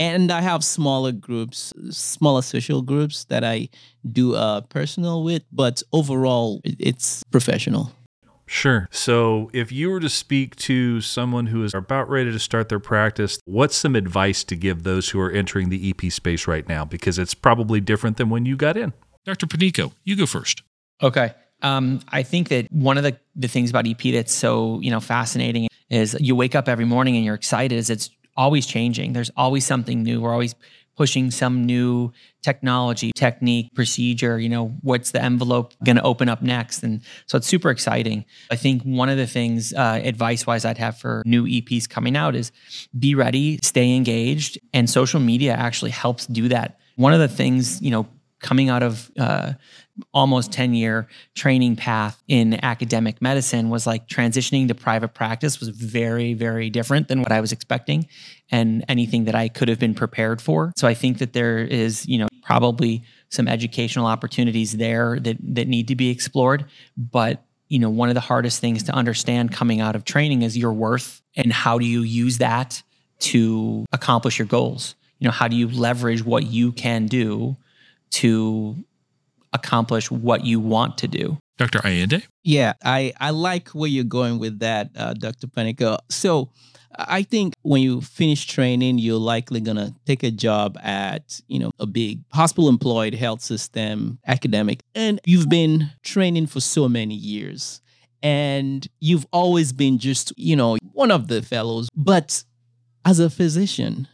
And 0.00 0.30
I 0.30 0.42
have 0.42 0.62
smaller 0.62 1.10
groups, 1.10 1.72
smaller 1.90 2.42
social 2.42 2.82
groups 2.82 3.24
that 3.24 3.42
I 3.42 3.68
do 4.10 4.36
uh, 4.36 4.60
personal 4.60 5.24
with, 5.24 5.42
but 5.50 5.82
overall, 5.92 6.60
it's 6.64 7.24
professional. 7.32 7.92
Sure. 8.48 8.88
So, 8.90 9.50
if 9.52 9.70
you 9.70 9.90
were 9.90 10.00
to 10.00 10.08
speak 10.08 10.56
to 10.56 11.00
someone 11.00 11.46
who 11.46 11.62
is 11.64 11.74
about 11.74 12.08
ready 12.08 12.32
to 12.32 12.38
start 12.38 12.68
their 12.68 12.80
practice, 12.80 13.38
what's 13.44 13.76
some 13.76 13.94
advice 13.94 14.42
to 14.44 14.56
give 14.56 14.82
those 14.82 15.10
who 15.10 15.20
are 15.20 15.30
entering 15.30 15.68
the 15.68 15.90
EP 15.90 16.10
space 16.10 16.48
right 16.48 16.66
now? 16.68 16.84
Because 16.84 17.18
it's 17.18 17.34
probably 17.34 17.80
different 17.80 18.16
than 18.16 18.30
when 18.30 18.46
you 18.46 18.56
got 18.56 18.76
in. 18.76 18.94
Dr. 19.24 19.46
Panico, 19.46 19.92
you 20.04 20.16
go 20.16 20.24
first. 20.24 20.62
Okay. 21.02 21.32
Um, 21.60 22.00
I 22.08 22.22
think 22.22 22.48
that 22.48 22.72
one 22.72 22.96
of 22.96 23.04
the, 23.04 23.18
the 23.36 23.48
things 23.48 23.68
about 23.68 23.86
EP 23.86 24.00
that's 24.12 24.32
so 24.32 24.80
you 24.80 24.90
know 24.90 25.00
fascinating 25.00 25.68
is 25.90 26.16
you 26.20 26.34
wake 26.34 26.54
up 26.54 26.68
every 26.68 26.84
morning 26.84 27.16
and 27.16 27.24
you're 27.24 27.34
excited. 27.34 27.76
Is 27.76 27.90
it's 27.90 28.10
always 28.36 28.66
changing. 28.66 29.12
There's 29.12 29.30
always 29.36 29.66
something 29.66 30.02
new. 30.02 30.20
We're 30.20 30.32
always 30.32 30.54
pushing 30.98 31.30
some 31.30 31.64
new 31.64 32.12
technology, 32.42 33.12
technique, 33.14 33.72
procedure, 33.72 34.36
you 34.40 34.48
know, 34.48 34.76
what's 34.82 35.12
the 35.12 35.22
envelope 35.22 35.72
going 35.84 35.94
to 35.94 36.02
open 36.02 36.28
up 36.28 36.42
next? 36.42 36.82
And 36.82 37.02
so 37.26 37.38
it's 37.38 37.46
super 37.46 37.70
exciting. 37.70 38.24
I 38.50 38.56
think 38.56 38.82
one 38.82 39.08
of 39.08 39.16
the 39.16 39.28
things, 39.28 39.72
uh, 39.72 40.00
advice 40.02 40.44
wise, 40.44 40.64
I'd 40.64 40.76
have 40.78 40.98
for 40.98 41.22
new 41.24 41.46
EPs 41.46 41.88
coming 41.88 42.16
out 42.16 42.34
is 42.34 42.50
be 42.98 43.14
ready, 43.14 43.60
stay 43.62 43.94
engaged, 43.94 44.58
and 44.74 44.90
social 44.90 45.20
media 45.20 45.52
actually 45.52 45.92
helps 45.92 46.26
do 46.26 46.48
that. 46.48 46.80
One 46.96 47.12
of 47.12 47.20
the 47.20 47.28
things, 47.28 47.80
you 47.80 47.92
know, 47.92 48.08
coming 48.40 48.68
out 48.68 48.82
of 48.82 49.08
uh, 49.18 49.52
almost 50.12 50.52
10 50.52 50.74
year 50.74 51.08
training 51.34 51.76
path 51.76 52.22
in 52.28 52.62
academic 52.64 53.20
medicine 53.20 53.70
was 53.70 53.86
like 53.86 54.08
transitioning 54.08 54.68
to 54.68 54.74
private 54.74 55.14
practice 55.14 55.58
was 55.58 55.70
very 55.70 56.34
very 56.34 56.70
different 56.70 57.08
than 57.08 57.20
what 57.20 57.32
i 57.32 57.40
was 57.40 57.52
expecting 57.52 58.06
and 58.50 58.84
anything 58.88 59.24
that 59.24 59.34
i 59.34 59.48
could 59.48 59.68
have 59.68 59.78
been 59.78 59.94
prepared 59.94 60.40
for 60.40 60.72
so 60.76 60.86
i 60.86 60.94
think 60.94 61.18
that 61.18 61.32
there 61.32 61.58
is 61.58 62.06
you 62.06 62.18
know 62.18 62.28
probably 62.42 63.02
some 63.28 63.46
educational 63.46 64.06
opportunities 64.06 64.76
there 64.76 65.18
that 65.20 65.36
that 65.42 65.68
need 65.68 65.88
to 65.88 65.96
be 65.96 66.10
explored 66.10 66.64
but 66.96 67.44
you 67.68 67.78
know 67.78 67.90
one 67.90 68.08
of 68.08 68.14
the 68.14 68.20
hardest 68.20 68.60
things 68.60 68.82
to 68.82 68.92
understand 68.92 69.52
coming 69.52 69.80
out 69.80 69.94
of 69.94 70.04
training 70.04 70.42
is 70.42 70.56
your 70.56 70.72
worth 70.72 71.22
and 71.36 71.52
how 71.52 71.78
do 71.78 71.84
you 71.84 72.02
use 72.02 72.38
that 72.38 72.82
to 73.18 73.84
accomplish 73.92 74.38
your 74.38 74.46
goals 74.46 74.94
you 75.18 75.26
know 75.26 75.32
how 75.32 75.48
do 75.48 75.56
you 75.56 75.68
leverage 75.68 76.24
what 76.24 76.44
you 76.46 76.72
can 76.72 77.06
do 77.06 77.56
to 78.10 78.76
accomplish 79.52 80.10
what 80.10 80.44
you 80.44 80.60
want 80.60 80.98
to 80.98 81.08
do. 81.08 81.38
Dr. 81.56 81.80
Ayinde? 81.80 82.24
Yeah, 82.44 82.74
I, 82.84 83.12
I 83.18 83.30
like 83.30 83.70
where 83.70 83.88
you're 83.88 84.04
going 84.04 84.38
with 84.38 84.60
that, 84.60 84.90
uh, 84.96 85.14
Dr. 85.14 85.48
Panico. 85.48 85.98
So 86.08 86.50
I 86.98 87.22
think 87.22 87.54
when 87.62 87.80
you 87.80 88.00
finish 88.00 88.46
training, 88.46 88.98
you're 88.98 89.18
likely 89.18 89.60
gonna 89.60 89.94
take 90.04 90.22
a 90.24 90.30
job 90.30 90.76
at, 90.82 91.40
you 91.46 91.60
know, 91.60 91.70
a 91.78 91.86
big 91.86 92.20
hospital 92.32 92.68
employed 92.68 93.14
health 93.14 93.40
system, 93.40 94.18
academic, 94.26 94.80
and 94.94 95.20
you've 95.24 95.48
been 95.48 95.90
training 96.02 96.46
for 96.48 96.60
so 96.60 96.88
many 96.88 97.14
years. 97.14 97.80
And 98.20 98.86
you've 98.98 99.26
always 99.32 99.72
been 99.72 99.98
just, 99.98 100.32
you 100.36 100.56
know, 100.56 100.76
one 100.92 101.12
of 101.12 101.28
the 101.28 101.40
fellows. 101.40 101.88
But 101.94 102.42
as 103.04 103.20
a 103.20 103.30
physician, 103.30 104.08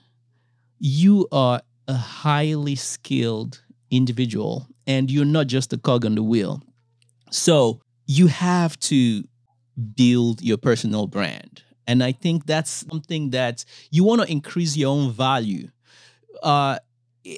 you 0.78 1.26
are 1.32 1.62
a 1.88 1.94
highly 1.94 2.74
skilled 2.74 3.62
individual 3.90 4.68
and 4.86 5.10
you're 5.10 5.24
not 5.24 5.46
just 5.46 5.72
a 5.72 5.78
cog 5.78 6.04
on 6.04 6.16
the 6.16 6.22
wheel. 6.22 6.62
So 7.30 7.80
you 8.06 8.26
have 8.26 8.78
to 8.80 9.24
build 9.96 10.42
your 10.42 10.58
personal 10.58 11.06
brand. 11.06 11.62
And 11.86 12.02
I 12.02 12.12
think 12.12 12.46
that's 12.46 12.70
something 12.70 13.30
that 13.30 13.64
you 13.90 14.04
want 14.04 14.22
to 14.22 14.30
increase 14.30 14.76
your 14.76 14.90
own 14.90 15.12
value. 15.12 15.68
Uh, 16.42 16.78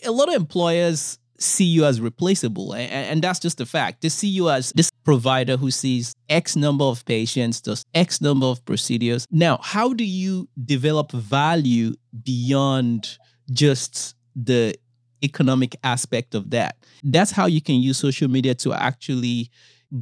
a 0.05 0.11
lot 0.11 0.29
of 0.29 0.35
employers 0.35 1.19
see 1.39 1.65
you 1.65 1.85
as 1.85 2.01
replaceable, 2.01 2.73
and, 2.73 2.91
and 2.91 3.23
that's 3.23 3.39
just 3.39 3.61
a 3.61 3.67
fact. 3.67 4.01
They 4.01 4.09
see 4.09 4.29
you 4.29 4.49
as 4.49 4.73
this 4.75 4.91
provider 5.05 5.57
who 5.57 5.71
sees 5.71 6.15
X 6.29 6.57
number 6.57 6.85
of 6.85 7.05
patients, 7.05 7.61
does 7.61 7.85
X 7.95 8.21
number 8.21 8.47
of 8.47 8.65
procedures. 8.65 9.27
Now, 9.31 9.59
how 9.63 9.93
do 9.93 10.05
you 10.05 10.49
develop 10.65 11.13
value 11.13 11.95
beyond 12.25 13.19
just 13.51 14.17
the 14.35 14.75
economic 15.23 15.77
aspect 15.83 16.35
of 16.35 16.51
that. 16.51 16.77
That's 17.03 17.31
how 17.31 17.47
you 17.47 17.61
can 17.61 17.77
use 17.77 17.99
social 17.99 18.29
media 18.29 18.55
to 18.57 18.73
actually 18.73 19.51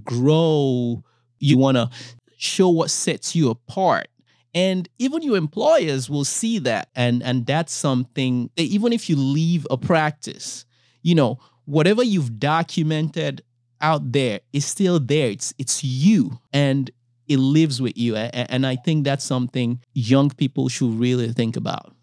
grow. 0.03 1.03
You 1.39 1.59
want 1.59 1.77
to 1.77 1.91
show 2.37 2.69
what 2.69 2.91
sets 2.91 3.35
you 3.35 3.51
apart. 3.51 4.09
And 4.55 4.89
even 4.99 5.23
your 5.23 5.37
employers 5.37 6.09
will 6.09 6.25
see 6.25 6.61
that. 6.61 6.89
And, 6.95 7.23
and 7.23 7.45
that's 7.45 7.73
something 7.73 8.51
that 8.57 8.63
even 8.63 8.93
if 8.93 9.11
you 9.11 9.17
leave 9.17 9.67
a 9.71 9.77
practice, 9.77 10.65
you 11.03 11.15
know, 11.15 11.41
whatever 11.65 12.03
you've 12.03 12.39
documented 12.39 13.43
out 13.81 14.13
there 14.13 14.41
is 14.53 14.65
still 14.65 14.99
there. 14.99 15.29
It's 15.29 15.53
it's 15.59 15.85
you 15.85 16.39
and 16.53 16.91
it 17.29 17.39
lives 17.39 17.81
with 17.81 17.97
you. 17.97 18.17
And, 18.17 18.51
and 18.51 18.67
I 18.67 18.77
think 18.77 19.05
that's 19.05 19.25
something 19.25 19.81
young 19.93 20.31
people 20.31 20.69
should 20.69 20.99
really 20.99 21.33
think 21.33 21.57
about. 21.57 21.95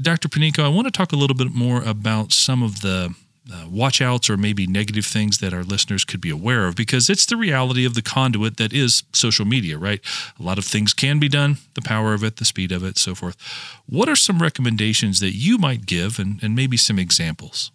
Dr. 0.00 0.28
Panico, 0.28 0.64
I 0.64 0.68
want 0.68 0.86
to 0.86 0.90
talk 0.90 1.12
a 1.12 1.16
little 1.16 1.36
bit 1.36 1.52
more 1.52 1.82
about 1.82 2.32
some 2.32 2.62
of 2.62 2.80
the 2.80 3.14
uh, 3.52 3.66
watchouts 3.66 4.30
or 4.30 4.36
maybe 4.36 4.66
negative 4.66 5.04
things 5.04 5.38
that 5.38 5.52
our 5.52 5.62
listeners 5.62 6.04
could 6.04 6.20
be 6.20 6.30
aware 6.30 6.66
of 6.66 6.74
because 6.74 7.10
it's 7.10 7.26
the 7.26 7.36
reality 7.36 7.84
of 7.84 7.94
the 7.94 8.02
conduit 8.02 8.56
that 8.56 8.72
is 8.72 9.02
social 9.12 9.44
media, 9.44 9.76
right? 9.76 10.00
A 10.38 10.42
lot 10.42 10.58
of 10.58 10.64
things 10.64 10.94
can 10.94 11.18
be 11.18 11.28
done, 11.28 11.58
the 11.74 11.82
power 11.82 12.14
of 12.14 12.24
it, 12.24 12.36
the 12.36 12.44
speed 12.44 12.72
of 12.72 12.82
it, 12.82 12.96
so 12.98 13.14
forth. 13.14 13.36
What 13.86 14.08
are 14.08 14.16
some 14.16 14.40
recommendations 14.40 15.20
that 15.20 15.34
you 15.34 15.58
might 15.58 15.86
give 15.86 16.18
and, 16.18 16.42
and 16.42 16.54
maybe 16.54 16.76
some 16.76 16.98
examples? 16.98 17.70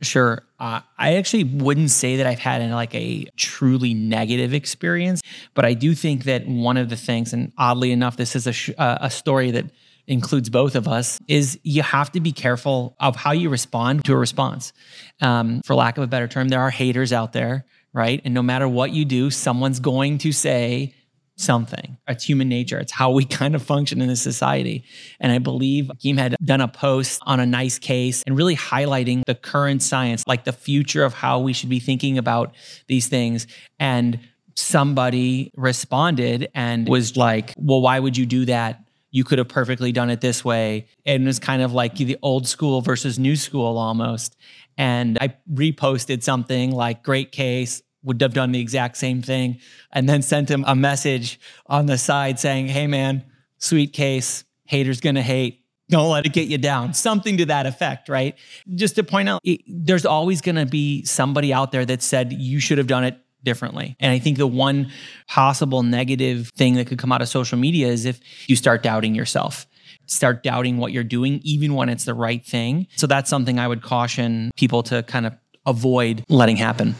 Sure. 0.00 0.44
Uh, 0.60 0.80
I 0.96 1.14
actually 1.16 1.44
wouldn't 1.44 1.90
say 1.90 2.16
that 2.16 2.26
I've 2.26 2.38
had 2.38 2.68
like 2.70 2.94
a 2.94 3.26
truly 3.36 3.94
negative 3.94 4.54
experience, 4.54 5.22
but 5.54 5.64
I 5.64 5.74
do 5.74 5.94
think 5.94 6.24
that 6.24 6.46
one 6.46 6.76
of 6.76 6.88
the 6.88 6.96
things, 6.96 7.32
and 7.32 7.52
oddly 7.58 7.90
enough, 7.90 8.16
this 8.16 8.36
is 8.36 8.46
a, 8.46 8.52
sh- 8.52 8.70
uh, 8.78 8.98
a 9.00 9.10
story 9.10 9.50
that 9.52 9.66
includes 10.08 10.48
both 10.50 10.74
of 10.74 10.88
us, 10.88 11.20
is 11.28 11.58
you 11.62 11.82
have 11.82 12.10
to 12.12 12.20
be 12.20 12.32
careful 12.32 12.96
of 12.98 13.14
how 13.14 13.32
you 13.32 13.48
respond 13.48 14.04
to 14.06 14.14
a 14.14 14.16
response. 14.16 14.72
Um, 15.20 15.60
for 15.64 15.74
lack 15.74 15.98
of 15.98 16.04
a 16.04 16.08
better 16.08 16.26
term, 16.26 16.48
there 16.48 16.60
are 16.60 16.70
haters 16.70 17.12
out 17.12 17.32
there, 17.32 17.66
right? 17.92 18.20
And 18.24 18.34
no 18.34 18.42
matter 18.42 18.66
what 18.66 18.92
you 18.92 19.04
do, 19.04 19.30
someone's 19.30 19.80
going 19.80 20.18
to 20.18 20.32
say 20.32 20.94
something. 21.36 21.96
It's 22.08 22.24
human 22.24 22.48
nature. 22.48 22.78
It's 22.78 22.92
how 22.92 23.10
we 23.10 23.24
kind 23.40 23.54
of 23.54 23.62
function 23.62 24.00
in 24.00 24.08
this 24.08 24.20
society. 24.20 24.84
And 25.20 25.30
I 25.30 25.38
believe 25.38 25.88
Hakeem 25.88 26.16
had 26.16 26.36
done 26.44 26.60
a 26.60 26.68
post 26.68 27.22
on 27.26 27.40
a 27.40 27.46
nice 27.46 27.78
case 27.78 28.22
and 28.24 28.36
really 28.36 28.56
highlighting 28.56 29.22
the 29.24 29.34
current 29.34 29.82
science, 29.82 30.24
like 30.26 30.44
the 30.44 30.52
future 30.52 31.04
of 31.04 31.14
how 31.14 31.38
we 31.38 31.52
should 31.52 31.68
be 31.68 31.80
thinking 31.80 32.18
about 32.18 32.54
these 32.88 33.06
things. 33.06 33.46
And 33.78 34.20
somebody 34.56 35.52
responded 35.56 36.48
and 36.54 36.88
was 36.88 37.16
like, 37.16 37.54
well, 37.56 37.80
why 37.80 37.98
would 38.00 38.16
you 38.16 38.26
do 38.26 38.44
that? 38.46 38.82
You 39.10 39.24
could 39.24 39.38
have 39.38 39.48
perfectly 39.48 39.92
done 39.92 40.10
it 40.10 40.20
this 40.20 40.44
way. 40.44 40.86
And 41.06 41.22
it 41.22 41.26
was 41.26 41.38
kind 41.38 41.62
of 41.62 41.72
like 41.72 41.96
the 41.96 42.18
old 42.22 42.46
school 42.46 42.80
versus 42.80 43.18
new 43.18 43.36
school 43.36 43.78
almost. 43.78 44.36
And 44.76 45.18
I 45.20 45.34
reposted 45.52 46.22
something 46.22 46.70
like, 46.72 47.02
great 47.02 47.32
case, 47.32 47.82
would 48.02 48.20
have 48.22 48.34
done 48.34 48.52
the 48.52 48.60
exact 48.60 48.96
same 48.96 49.22
thing. 49.22 49.58
And 49.92 50.08
then 50.08 50.22
sent 50.22 50.50
him 50.50 50.64
a 50.66 50.76
message 50.76 51.40
on 51.66 51.86
the 51.86 51.98
side 51.98 52.38
saying, 52.38 52.68
hey 52.68 52.86
man, 52.86 53.24
sweet 53.58 53.92
case, 53.92 54.44
haters 54.64 55.00
gonna 55.00 55.22
hate. 55.22 55.64
Don't 55.88 56.10
let 56.10 56.26
it 56.26 56.34
get 56.34 56.48
you 56.48 56.58
down. 56.58 56.92
Something 56.92 57.38
to 57.38 57.46
that 57.46 57.64
effect, 57.64 58.10
right? 58.10 58.36
Just 58.74 58.96
to 58.96 59.02
point 59.02 59.28
out, 59.28 59.40
it, 59.42 59.62
there's 59.66 60.04
always 60.04 60.42
gonna 60.42 60.66
be 60.66 61.02
somebody 61.04 61.52
out 61.52 61.72
there 61.72 61.86
that 61.86 62.02
said 62.02 62.32
you 62.32 62.60
should 62.60 62.78
have 62.78 62.86
done 62.86 63.04
it 63.04 63.18
differently. 63.48 63.96
And 63.98 64.12
I 64.12 64.18
think 64.18 64.36
the 64.36 64.46
one 64.46 64.92
possible 65.26 65.82
negative 65.82 66.50
thing 66.54 66.74
that 66.74 66.86
could 66.86 66.98
come 66.98 67.12
out 67.12 67.22
of 67.22 67.28
social 67.28 67.56
media 67.56 67.88
is 67.88 68.04
if 68.04 68.20
you 68.46 68.56
start 68.56 68.82
doubting 68.82 69.14
yourself, 69.14 69.66
start 70.06 70.42
doubting 70.42 70.76
what 70.76 70.92
you're 70.92 71.10
doing, 71.18 71.40
even 71.44 71.72
when 71.72 71.88
it's 71.88 72.04
the 72.04 72.12
right 72.12 72.44
thing. 72.44 72.88
So 72.96 73.06
that's 73.06 73.30
something 73.30 73.58
I 73.58 73.66
would 73.66 73.82
caution 73.82 74.50
people 74.56 74.82
to 74.90 75.02
kind 75.04 75.24
of 75.24 75.32
avoid 75.64 76.24
letting 76.28 76.56
happen. 76.56 76.94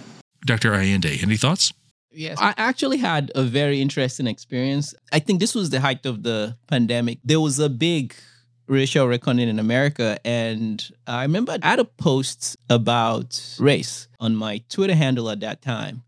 Dr. 0.47 0.73
Ayinde, 0.73 1.23
any 1.23 1.37
thoughts? 1.37 1.75
Yes. 2.11 2.39
I 2.41 2.55
actually 2.57 2.97
had 2.97 3.31
a 3.35 3.43
very 3.43 3.83
interesting 3.83 4.27
experience. 4.27 4.95
I 5.13 5.19
think 5.19 5.41
this 5.41 5.55
was 5.55 5.69
the 5.69 5.81
height 5.81 6.07
of 6.07 6.23
the 6.23 6.57
pandemic. 6.67 7.19
There 7.23 7.41
was 7.41 7.59
a 7.59 7.69
big 7.69 8.15
racial 8.69 9.07
reckoning 9.09 9.49
in 9.49 9.59
America. 9.59 10.19
And 10.25 10.87
I 11.07 11.23
remember 11.23 11.59
I 11.63 11.69
had 11.69 11.81
a 11.81 11.85
post 11.85 12.57
about 12.71 13.57
race 13.59 14.09
on 14.21 14.37
my 14.37 14.63
Twitter 14.69 14.95
handle 14.95 15.29
at 15.31 15.41
that 15.41 15.63
time. 15.63 16.03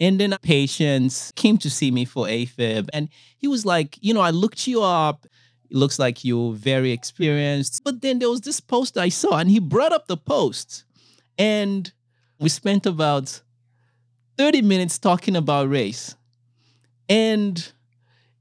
And 0.00 0.20
then 0.20 0.36
patients 0.42 1.32
came 1.36 1.56
to 1.58 1.70
see 1.70 1.90
me 1.90 2.04
for 2.04 2.26
AFib. 2.26 2.88
And 2.92 3.08
he 3.38 3.48
was 3.48 3.64
like, 3.64 3.98
you 4.00 4.12
know, 4.12 4.20
I 4.20 4.30
looked 4.30 4.66
you 4.66 4.82
up. 4.82 5.26
It 5.70 5.76
looks 5.76 5.98
like 5.98 6.24
you're 6.24 6.52
very 6.52 6.92
experienced. 6.92 7.82
But 7.84 8.02
then 8.02 8.18
there 8.18 8.30
was 8.30 8.42
this 8.42 8.60
post 8.60 8.98
I 8.98 9.08
saw, 9.08 9.38
and 9.38 9.50
he 9.50 9.58
brought 9.58 9.92
up 9.92 10.06
the 10.06 10.16
post. 10.16 10.84
And 11.38 11.90
we 12.38 12.48
spent 12.48 12.86
about 12.86 13.40
30 14.38 14.62
minutes 14.62 14.98
talking 14.98 15.34
about 15.34 15.68
race. 15.68 16.14
And 17.08 17.72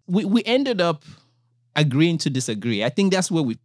we, 0.08 0.26
we 0.26 0.44
ended 0.44 0.82
up 0.82 1.04
agreeing 1.76 2.18
to 2.20 2.30
disagree. 2.30 2.84
I 2.84 2.90
think 2.90 3.14
that's 3.14 3.32
where 3.32 3.44
we 3.44 3.58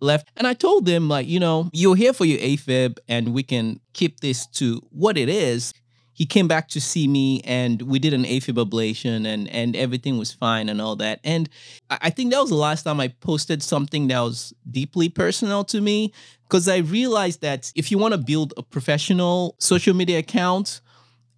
left. 0.00 0.30
And 0.36 0.46
I 0.46 0.54
told 0.54 0.86
them, 0.86 1.08
like, 1.08 1.26
you 1.26 1.40
know, 1.40 1.70
you're 1.72 1.96
here 1.96 2.12
for 2.12 2.24
your 2.24 2.38
AFib 2.38 2.98
and 3.08 3.34
we 3.34 3.42
can 3.42 3.80
keep 3.92 4.20
this 4.20 4.46
to 4.48 4.82
what 4.90 5.16
it 5.16 5.28
is. 5.28 5.72
He 6.14 6.24
came 6.26 6.48
back 6.48 6.68
to 6.70 6.80
see 6.80 7.06
me 7.08 7.42
and 7.44 7.82
we 7.82 7.98
did 7.98 8.14
an 8.14 8.24
AFib 8.24 8.64
ablation 8.64 9.26
and, 9.26 9.48
and 9.50 9.76
everything 9.76 10.16
was 10.16 10.32
fine 10.32 10.68
and 10.68 10.80
all 10.80 10.96
that. 10.96 11.20
And 11.24 11.48
I 11.90 12.10
think 12.10 12.32
that 12.32 12.40
was 12.40 12.50
the 12.50 12.56
last 12.56 12.84
time 12.84 13.00
I 13.00 13.08
posted 13.08 13.62
something 13.62 14.08
that 14.08 14.20
was 14.20 14.54
deeply 14.70 15.08
personal 15.08 15.64
to 15.64 15.80
me 15.80 16.12
because 16.48 16.68
I 16.68 16.78
realized 16.78 17.40
that 17.42 17.72
if 17.74 17.90
you 17.90 17.98
want 17.98 18.12
to 18.14 18.18
build 18.18 18.54
a 18.56 18.62
professional 18.62 19.56
social 19.58 19.94
media 19.94 20.18
account 20.20 20.80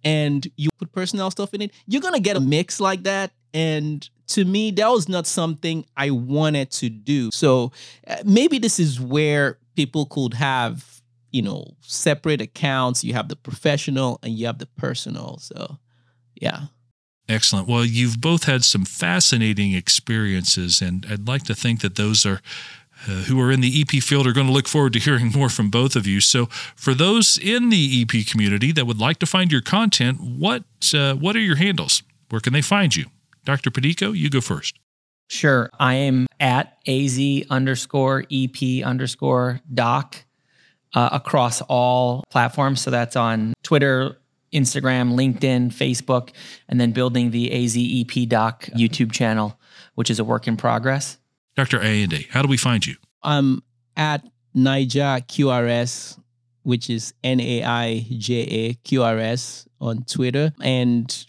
and 0.03 0.47
you 0.57 0.69
put 0.77 0.91
personal 0.91 1.31
stuff 1.31 1.53
in 1.53 1.61
it, 1.61 1.71
you're 1.87 2.01
going 2.01 2.13
to 2.13 2.19
get 2.19 2.37
a 2.37 2.41
mix 2.41 2.79
like 2.79 3.03
that. 3.03 3.31
And 3.53 4.07
to 4.27 4.45
me, 4.45 4.71
that 4.71 4.87
was 4.89 5.09
not 5.09 5.25
something 5.25 5.85
I 5.95 6.11
wanted 6.11 6.71
to 6.71 6.89
do. 6.89 7.31
So 7.31 7.71
uh, 8.07 8.17
maybe 8.25 8.59
this 8.59 8.79
is 8.79 8.99
where 8.99 9.57
people 9.75 10.05
could 10.05 10.33
have, 10.35 10.96
you 11.37 11.43
know, 11.43 11.75
separate 11.81 12.41
accounts. 12.41 13.03
You 13.03 13.13
have 13.13 13.29
the 13.29 13.35
professional 13.35 14.19
and 14.23 14.33
you 14.33 14.47
have 14.47 14.57
the 14.57 14.65
personal. 14.65 15.37
So, 15.37 15.77
yeah. 16.33 16.61
Excellent. 17.29 17.67
Well, 17.67 17.85
you've 17.85 18.19
both 18.19 18.45
had 18.45 18.63
some 18.63 18.85
fascinating 18.85 19.73
experiences, 19.73 20.81
and 20.81 21.05
I'd 21.07 21.27
like 21.27 21.43
to 21.43 21.55
think 21.55 21.81
that 21.81 21.95
those 21.95 22.25
are. 22.25 22.41
Uh, 23.07 23.21
who 23.25 23.39
are 23.39 23.51
in 23.51 23.61
the 23.61 23.79
EP 23.79 24.01
field 24.01 24.25
are 24.25 24.33
going 24.33 24.47
to 24.47 24.51
look 24.51 24.67
forward 24.67 24.91
to 24.91 24.97
hearing 24.97 25.31
more 25.35 25.49
from 25.49 25.69
both 25.69 25.95
of 25.95 26.07
you. 26.07 26.19
So, 26.19 26.47
for 26.75 26.95
those 26.95 27.37
in 27.37 27.69
the 27.69 28.01
EP 28.01 28.25
community 28.25 28.71
that 28.71 28.87
would 28.87 28.97
like 28.99 29.19
to 29.19 29.27
find 29.27 29.51
your 29.51 29.61
content, 29.61 30.19
what 30.19 30.63
uh, 30.95 31.13
what 31.13 31.35
are 31.35 31.39
your 31.39 31.57
handles? 31.57 32.01
Where 32.29 32.41
can 32.41 32.53
they 32.53 32.63
find 32.63 32.95
you? 32.95 33.05
Dr. 33.45 33.69
Panico, 33.69 34.17
you 34.17 34.31
go 34.31 34.41
first. 34.41 34.79
Sure. 35.29 35.69
I 35.79 35.93
am 35.93 36.25
at 36.39 36.79
AZ 36.87 37.19
underscore 37.51 38.25
EP 38.31 38.83
underscore 38.83 39.61
doc 39.71 40.25
uh, 40.97 41.09
across 41.11 41.61
all 41.61 42.23
platforms. 42.31 42.81
So 42.81 42.89
that's 42.89 43.15
on 43.15 43.53
Twitter, 43.61 44.17
Instagram, 44.51 45.13
LinkedIn, 45.13 45.67
Facebook, 45.71 46.31
and 46.67 46.81
then 46.81 46.91
building 46.91 47.29
the 47.29 47.53
AZ 47.53 47.77
EP 47.77 48.27
doc 48.27 48.63
YouTube 48.75 49.11
channel, 49.11 49.59
which 49.93 50.09
is 50.09 50.17
a 50.17 50.23
work 50.23 50.47
in 50.47 50.57
progress. 50.57 51.19
Dr. 51.55 51.79
Ayinde, 51.79 52.27
how 52.29 52.41
do 52.41 52.47
we 52.47 52.57
find 52.57 52.83
you? 52.83 52.95
I'm 53.21 53.61
at 53.95 54.25
Naija 54.55 55.21
QRS, 55.27 56.19
which 56.63 56.89
is 56.89 57.13
N 57.23 57.39
A 57.41 57.63
I 57.63 58.07
J 58.17 58.33
A 58.41 58.73
Q 58.73 59.03
R 59.03 59.19
S 59.19 59.67
on 59.79 60.03
Twitter. 60.03 60.51
And 60.61 61.25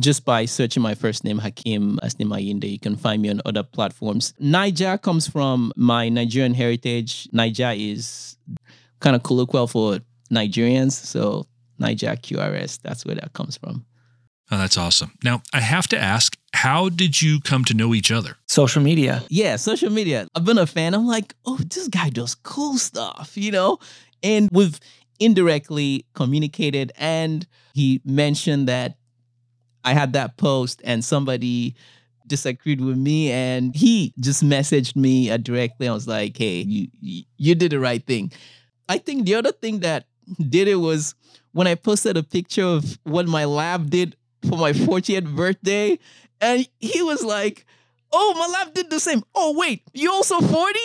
just 0.00 0.24
by 0.24 0.44
searching 0.44 0.82
my 0.82 0.96
first 0.96 1.22
name, 1.22 1.38
Hakeem 1.38 2.00
Asnim 2.02 2.30
Ayinde, 2.30 2.68
you 2.68 2.80
can 2.80 2.96
find 2.96 3.22
me 3.22 3.30
on 3.30 3.40
other 3.44 3.62
platforms. 3.62 4.34
Naija 4.40 5.00
comes 5.00 5.28
from 5.28 5.72
my 5.76 6.08
Nigerian 6.08 6.54
heritage. 6.54 7.28
Naija 7.32 7.78
is 7.78 8.36
kind 9.04 9.14
of 9.14 9.22
colloquial 9.22 9.66
for 9.66 9.98
Nigerians. 10.32 10.92
So 10.92 11.46
Naija 11.78 12.18
QRS, 12.18 12.80
that's 12.82 13.04
where 13.04 13.14
that 13.16 13.34
comes 13.34 13.58
from. 13.58 13.84
Oh, 14.50 14.58
that's 14.58 14.78
awesome. 14.78 15.12
Now, 15.22 15.42
I 15.52 15.60
have 15.60 15.86
to 15.88 15.98
ask, 15.98 16.36
how 16.54 16.88
did 16.88 17.20
you 17.20 17.40
come 17.40 17.64
to 17.66 17.74
know 17.74 17.94
each 17.94 18.10
other? 18.10 18.36
Social 18.46 18.82
media. 18.82 19.22
Yeah, 19.28 19.56
social 19.56 19.90
media. 19.90 20.26
I've 20.34 20.44
been 20.44 20.58
a 20.58 20.66
fan. 20.66 20.94
I'm 20.94 21.06
like, 21.06 21.34
oh, 21.44 21.58
this 21.58 21.88
guy 21.88 22.08
does 22.08 22.34
cool 22.34 22.78
stuff, 22.78 23.32
you 23.34 23.52
know? 23.52 23.78
And 24.22 24.48
we've 24.52 24.78
indirectly 25.20 26.06
communicated. 26.14 26.92
And 26.96 27.46
he 27.74 28.00
mentioned 28.04 28.68
that 28.68 28.96
I 29.82 29.92
had 29.92 30.14
that 30.14 30.38
post 30.38 30.80
and 30.84 31.04
somebody 31.04 31.74
disagreed 32.26 32.80
with 32.80 32.96
me 32.96 33.30
and 33.30 33.76
he 33.76 34.14
just 34.18 34.42
messaged 34.42 34.96
me 34.96 35.30
uh, 35.30 35.36
directly. 35.36 35.88
I 35.88 35.92
was 35.92 36.08
like, 36.08 36.38
hey, 36.38 36.60
you, 36.60 36.88
you, 37.00 37.24
you 37.36 37.54
did 37.54 37.72
the 37.72 37.80
right 37.80 38.04
thing. 38.04 38.32
I 38.88 38.98
think 38.98 39.26
the 39.26 39.34
other 39.34 39.52
thing 39.52 39.80
that 39.80 40.06
did 40.38 40.68
it 40.68 40.76
was 40.76 41.14
when 41.52 41.66
I 41.66 41.74
posted 41.74 42.16
a 42.16 42.22
picture 42.22 42.64
of 42.64 42.98
what 43.04 43.26
my 43.26 43.44
lab 43.44 43.90
did 43.90 44.16
for 44.48 44.58
my 44.58 44.72
40th 44.72 45.34
birthday. 45.34 45.98
And 46.40 46.68
he 46.78 47.02
was 47.02 47.22
like, 47.22 47.64
oh, 48.12 48.34
my 48.38 48.46
lab 48.46 48.74
did 48.74 48.90
the 48.90 49.00
same. 49.00 49.22
Oh, 49.34 49.54
wait, 49.56 49.82
you 49.92 50.12
also 50.12 50.40
40? 50.40 50.78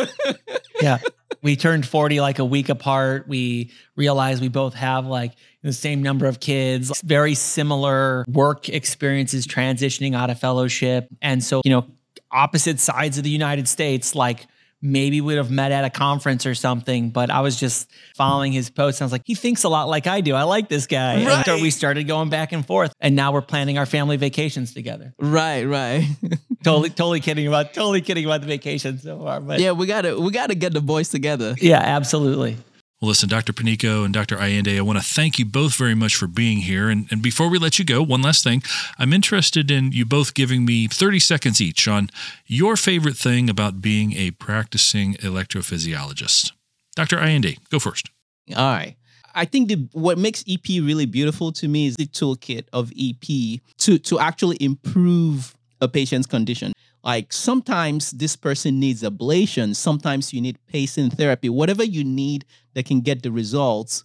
yeah. 0.82 0.98
We 1.42 1.56
turned 1.56 1.86
40 1.86 2.20
like 2.20 2.38
a 2.38 2.44
week 2.44 2.68
apart. 2.68 3.26
We 3.26 3.70
realized 3.96 4.42
we 4.42 4.48
both 4.48 4.74
have 4.74 5.06
like 5.06 5.32
the 5.62 5.72
same 5.72 6.02
number 6.02 6.26
of 6.26 6.40
kids, 6.40 7.00
very 7.02 7.34
similar 7.34 8.24
work 8.28 8.68
experiences 8.68 9.46
transitioning 9.46 10.14
out 10.14 10.28
of 10.28 10.38
fellowship. 10.38 11.08
And 11.22 11.42
so, 11.42 11.62
you 11.64 11.70
know, 11.70 11.86
opposite 12.30 12.78
sides 12.78 13.16
of 13.16 13.24
the 13.24 13.30
United 13.30 13.68
States, 13.68 14.14
like 14.14 14.46
maybe 14.82 15.20
we'd 15.20 15.36
have 15.36 15.50
met 15.50 15.72
at 15.72 15.84
a 15.84 15.90
conference 15.90 16.46
or 16.46 16.54
something, 16.54 17.10
but 17.10 17.30
I 17.30 17.40
was 17.40 17.58
just 17.58 17.90
following 18.16 18.52
his 18.52 18.70
posts. 18.70 19.00
I 19.00 19.04
was 19.04 19.12
like, 19.12 19.22
he 19.26 19.34
thinks 19.34 19.64
a 19.64 19.68
lot 19.68 19.88
like 19.88 20.06
I 20.06 20.20
do. 20.20 20.34
I 20.34 20.44
like 20.44 20.68
this 20.68 20.86
guy. 20.86 21.24
Right. 21.24 21.36
And 21.36 21.44
so 21.44 21.60
we 21.60 21.70
started 21.70 22.04
going 22.04 22.30
back 22.30 22.52
and 22.52 22.66
forth. 22.66 22.92
And 23.00 23.14
now 23.16 23.32
we're 23.32 23.42
planning 23.42 23.78
our 23.78 23.86
family 23.86 24.16
vacations 24.16 24.72
together. 24.74 25.12
Right, 25.18 25.64
right. 25.64 26.06
totally, 26.64 26.90
totally 26.90 27.20
kidding 27.20 27.46
about 27.46 27.74
totally 27.74 28.00
kidding 28.00 28.24
about 28.24 28.40
the 28.40 28.46
vacation 28.46 28.98
so 28.98 29.18
far. 29.18 29.40
But 29.40 29.60
yeah, 29.60 29.72
we 29.72 29.86
gotta 29.86 30.18
we 30.18 30.30
gotta 30.30 30.54
get 30.54 30.72
the 30.72 30.80
boys 30.80 31.08
together. 31.08 31.54
Yeah, 31.60 31.78
absolutely. 31.78 32.56
Well, 33.00 33.08
listen, 33.08 33.30
Dr. 33.30 33.54
Panico 33.54 34.04
and 34.04 34.12
Dr. 34.12 34.36
Ayinde, 34.36 34.76
I 34.76 34.82
want 34.82 34.98
to 34.98 35.04
thank 35.04 35.38
you 35.38 35.46
both 35.46 35.74
very 35.74 35.94
much 35.94 36.14
for 36.14 36.26
being 36.26 36.58
here. 36.58 36.90
And, 36.90 37.06
and 37.10 37.22
before 37.22 37.48
we 37.48 37.58
let 37.58 37.78
you 37.78 37.84
go, 37.84 38.02
one 38.02 38.20
last 38.20 38.44
thing. 38.44 38.62
I'm 38.98 39.14
interested 39.14 39.70
in 39.70 39.92
you 39.92 40.04
both 40.04 40.34
giving 40.34 40.66
me 40.66 40.86
30 40.86 41.18
seconds 41.18 41.62
each 41.62 41.88
on 41.88 42.10
your 42.46 42.76
favorite 42.76 43.16
thing 43.16 43.48
about 43.48 43.80
being 43.80 44.12
a 44.12 44.32
practicing 44.32 45.14
electrophysiologist. 45.14 46.52
Dr. 46.94 47.16
Ayinde, 47.16 47.56
go 47.70 47.78
first. 47.78 48.10
All 48.54 48.70
right. 48.70 48.96
I 49.34 49.46
think 49.46 49.68
the, 49.68 49.88
what 49.92 50.18
makes 50.18 50.44
EP 50.46 50.68
really 50.68 51.06
beautiful 51.06 51.52
to 51.52 51.68
me 51.68 51.86
is 51.86 51.96
the 51.96 52.06
toolkit 52.06 52.66
of 52.74 52.92
EP 53.00 53.62
to, 53.78 53.98
to 53.98 54.18
actually 54.18 54.58
improve 54.60 55.56
a 55.80 55.88
patient's 55.88 56.26
condition. 56.26 56.74
Like 57.02 57.32
sometimes 57.32 58.10
this 58.10 58.36
person 58.36 58.78
needs 58.78 59.02
ablation, 59.02 59.74
sometimes 59.74 60.32
you 60.32 60.40
need 60.40 60.58
pacing 60.66 61.10
therapy, 61.10 61.48
whatever 61.48 61.84
you 61.84 62.04
need 62.04 62.44
that 62.74 62.86
can 62.86 63.00
get 63.00 63.22
the 63.22 63.32
results. 63.32 64.02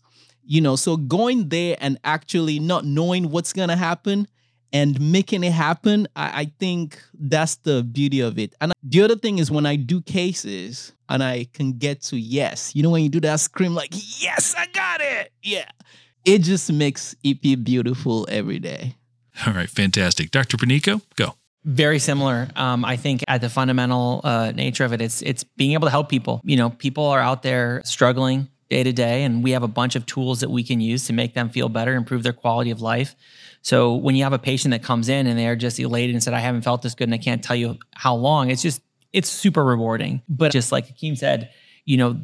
You 0.47 0.61
know, 0.61 0.75
so 0.75 0.95
going 0.95 1.49
there 1.49 1.75
and 1.79 1.99
actually 2.03 2.59
not 2.59 2.85
knowing 2.85 3.31
what's 3.31 3.51
gonna 3.51 3.75
happen 3.75 4.27
and 4.71 4.99
making 4.99 5.43
it 5.43 5.51
happen, 5.51 6.07
I, 6.15 6.41
I 6.41 6.51
think 6.59 7.01
that's 7.13 7.55
the 7.55 7.83
beauty 7.83 8.19
of 8.19 8.37
it. 8.37 8.53
And 8.61 8.73
the 8.83 9.01
other 9.01 9.15
thing 9.15 9.39
is 9.39 9.49
when 9.49 9.65
I 9.65 9.75
do 9.75 10.01
cases 10.01 10.93
and 11.09 11.23
I 11.23 11.47
can 11.53 11.77
get 11.77 12.01
to 12.03 12.17
yes, 12.17 12.75
you 12.75 12.83
know, 12.83 12.89
when 12.89 13.03
you 13.03 13.09
do 13.09 13.19
that 13.21 13.39
scream 13.39 13.73
like, 13.73 13.93
yes, 14.21 14.53
I 14.57 14.67
got 14.67 15.01
it. 15.01 15.31
Yeah. 15.41 15.69
It 16.25 16.39
just 16.39 16.71
makes 16.71 17.15
EP 17.23 17.39
beautiful 17.63 18.27
every 18.29 18.59
day. 18.59 18.95
All 19.45 19.53
right, 19.53 19.69
fantastic. 19.69 20.31
Dr. 20.31 20.57
Panico, 20.57 21.01
go. 21.15 21.35
Very 21.65 21.97
similar. 21.97 22.47
Um, 22.55 22.85
I 22.85 22.95
think 22.95 23.23
at 23.27 23.41
the 23.41 23.49
fundamental 23.49 24.21
uh, 24.23 24.51
nature 24.51 24.85
of 24.85 24.93
it, 24.93 25.01
it's 25.01 25.23
it's 25.23 25.43
being 25.43 25.73
able 25.73 25.87
to 25.87 25.91
help 25.91 26.09
people. 26.09 26.39
You 26.43 26.57
know, 26.57 26.69
people 26.69 27.05
are 27.05 27.19
out 27.19 27.41
there 27.41 27.81
struggling 27.85 28.49
day 28.69 28.83
to 28.83 28.93
day, 28.93 29.23
and 29.23 29.43
we 29.43 29.51
have 29.51 29.63
a 29.63 29.67
bunch 29.67 29.95
of 29.95 30.05
tools 30.05 30.41
that 30.41 30.51
we 30.51 30.63
can 30.63 30.79
use 30.79 31.07
to 31.07 31.13
make 31.13 31.33
them 31.33 31.49
feel 31.49 31.67
better, 31.67 31.95
improve 31.95 32.21
their 32.21 32.33
quality 32.33 32.69
of 32.69 32.81
life. 32.81 33.15
So 33.63 33.95
when 33.95 34.15
you 34.15 34.23
have 34.23 34.33
a 34.33 34.37
patient 34.37 34.73
that 34.73 34.83
comes 34.83 35.09
in 35.09 35.25
and 35.25 35.39
they're 35.39 35.55
just 35.55 35.79
elated 35.79 36.13
and 36.13 36.21
said, 36.21 36.35
"I 36.35 36.39
haven't 36.39 36.61
felt 36.61 36.83
this 36.83 36.93
good, 36.93 37.07
and 37.07 37.15
I 37.15 37.17
can't 37.17 37.43
tell 37.43 37.55
you 37.55 37.79
how 37.95 38.13
long," 38.13 38.51
it's 38.51 38.61
just 38.61 38.81
it's 39.11 39.27
super 39.27 39.65
rewarding. 39.65 40.21
But 40.29 40.51
just 40.51 40.71
like 40.71 40.87
Hakeem 40.87 41.15
said, 41.15 41.49
you 41.83 41.97
know, 41.97 42.19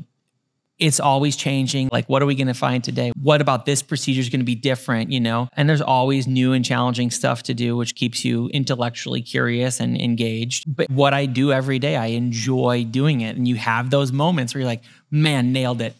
it's 0.82 1.00
always 1.00 1.36
changing. 1.38 1.90
Like, 1.92 2.10
what 2.10 2.24
are 2.24 2.26
we 2.26 2.34
going 2.34 2.48
to 2.48 2.56
find 2.56 2.84
today? 2.84 3.12
What 3.22 3.40
about 3.40 3.68
this 3.68 3.84
procedure 3.84 4.20
is 4.20 4.30
going 4.30 4.40
to 4.40 4.46
be 4.46 4.56
different, 4.56 5.12
you 5.12 5.20
know? 5.20 5.48
And 5.54 5.70
there's 5.70 5.82
always 5.82 6.26
new 6.26 6.54
and 6.54 6.66
challenging 6.66 7.12
stuff 7.12 7.44
to 7.44 7.54
do, 7.54 7.78
which 7.78 7.94
keeps 7.94 8.26
you 8.26 8.48
intellectually 8.48 9.22
curious 9.22 9.80
and 9.80 9.96
engaged. 9.96 10.76
But 10.76 10.90
what 10.90 11.14
I 11.14 11.28
do 11.28 11.54
every 11.54 11.78
day, 11.78 11.96
I 11.96 12.08
enjoy 12.08 12.84
doing 12.86 13.22
it. 13.22 13.38
And 13.38 13.48
you 13.48 13.56
have 13.56 13.92
those 13.92 14.12
moments 14.12 14.56
where 14.56 14.62
you're 14.62 14.70
like, 14.70 14.84
man, 15.12 15.54
nailed 15.54 15.82
it. 15.82 15.96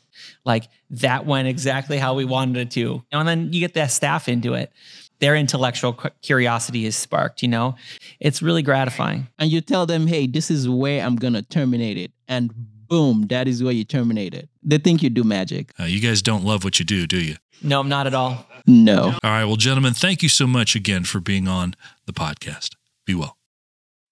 Like, 0.46 0.68
that 0.90 1.28
went 1.28 1.48
exactly 1.48 2.00
how 2.00 2.16
we 2.16 2.26
wanted 2.26 2.58
it 2.58 2.72
to. 2.72 3.04
And 3.12 3.28
then 3.28 3.54
you 3.54 3.60
get 3.60 3.76
that 3.76 3.92
staff 3.92 4.28
into 4.28 4.56
it 4.56 4.74
their 5.20 5.36
intellectual 5.36 5.94
curiosity 6.24 6.84
is 6.88 6.96
sparked, 6.96 7.44
you 7.44 7.48
know? 7.48 7.76
It's 8.20 8.42
really 8.42 8.64
gratifying. 8.64 9.28
And 9.38 9.52
you 9.52 9.62
tell 9.62 9.86
them, 9.86 10.08
hey, 10.08 10.26
this 10.26 10.50
is 10.50 10.68
where 10.68 11.06
I'm 11.06 11.16
going 11.16 11.34
to 11.34 11.44
terminate 11.44 12.00
it. 12.00 12.12
And 12.28 12.52
boom, 12.88 13.28
that 13.28 13.48
is 13.48 13.64
where 13.64 13.72
you 13.72 13.84
terminate 13.84 14.34
it. 14.34 14.50
They 14.64 14.78
think 14.78 15.02
you 15.02 15.10
do 15.10 15.24
magic. 15.24 15.72
Uh, 15.80 15.86
you 15.86 16.00
guys 16.00 16.22
don't 16.22 16.44
love 16.44 16.64
what 16.64 16.80
you 16.80 16.86
do, 16.86 17.08
do 17.08 17.20
you? 17.22 17.36
No, 17.64 17.80
I'm 17.80 17.90
not 17.90 18.08
at 18.08 18.14
all. 18.14 18.46
No. 18.66 19.18
All 19.24 19.32
right. 19.32 19.46
Well, 19.46 19.56
gentlemen, 19.56 19.94
thank 19.94 20.24
you 20.24 20.30
so 20.30 20.48
much 20.48 20.76
again 20.76 21.04
for 21.04 21.20
being 21.20 21.48
on 21.48 21.76
the 22.06 22.14
podcast. 22.14 22.76
Be 23.06 23.16
well. 23.16 23.38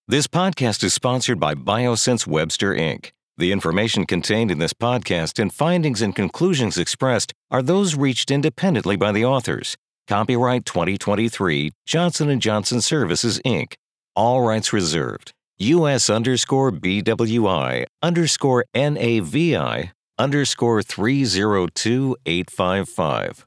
This 0.07 0.27
podcast 0.27 0.83
is 0.83 0.93
sponsored 0.93 1.39
by 1.39 1.53
Biosense 1.53 2.25
Webster 2.25 2.73
Inc. 2.73 3.11
The 3.37 3.51
information 3.51 4.05
contained 4.05 4.51
in 4.51 4.57
this 4.57 4.73
podcast 4.73 5.39
and 5.39 5.53
findings 5.53 6.01
and 6.01 6.15
conclusions 6.15 6.77
expressed 6.77 7.31
are 7.51 7.61
those 7.61 7.95
reached 7.95 8.31
independently 8.31 8.95
by 8.95 9.11
the 9.11 9.23
authors. 9.23 9.77
Copyright 10.07 10.65
2023 10.65 11.71
Johnson 11.85 12.39
& 12.39 12.41
Johnson 12.41 12.81
Services 12.81 13.39
Inc. 13.45 13.75
All 14.15 14.41
rights 14.41 14.73
reserved. 14.73 15.31
US 15.59 16.09
underscore 16.09 16.71
BWI 16.71 17.85
underscore 18.01 18.65
NAVI 18.73 19.91
underscore 20.19 20.83
302855. 20.83 23.45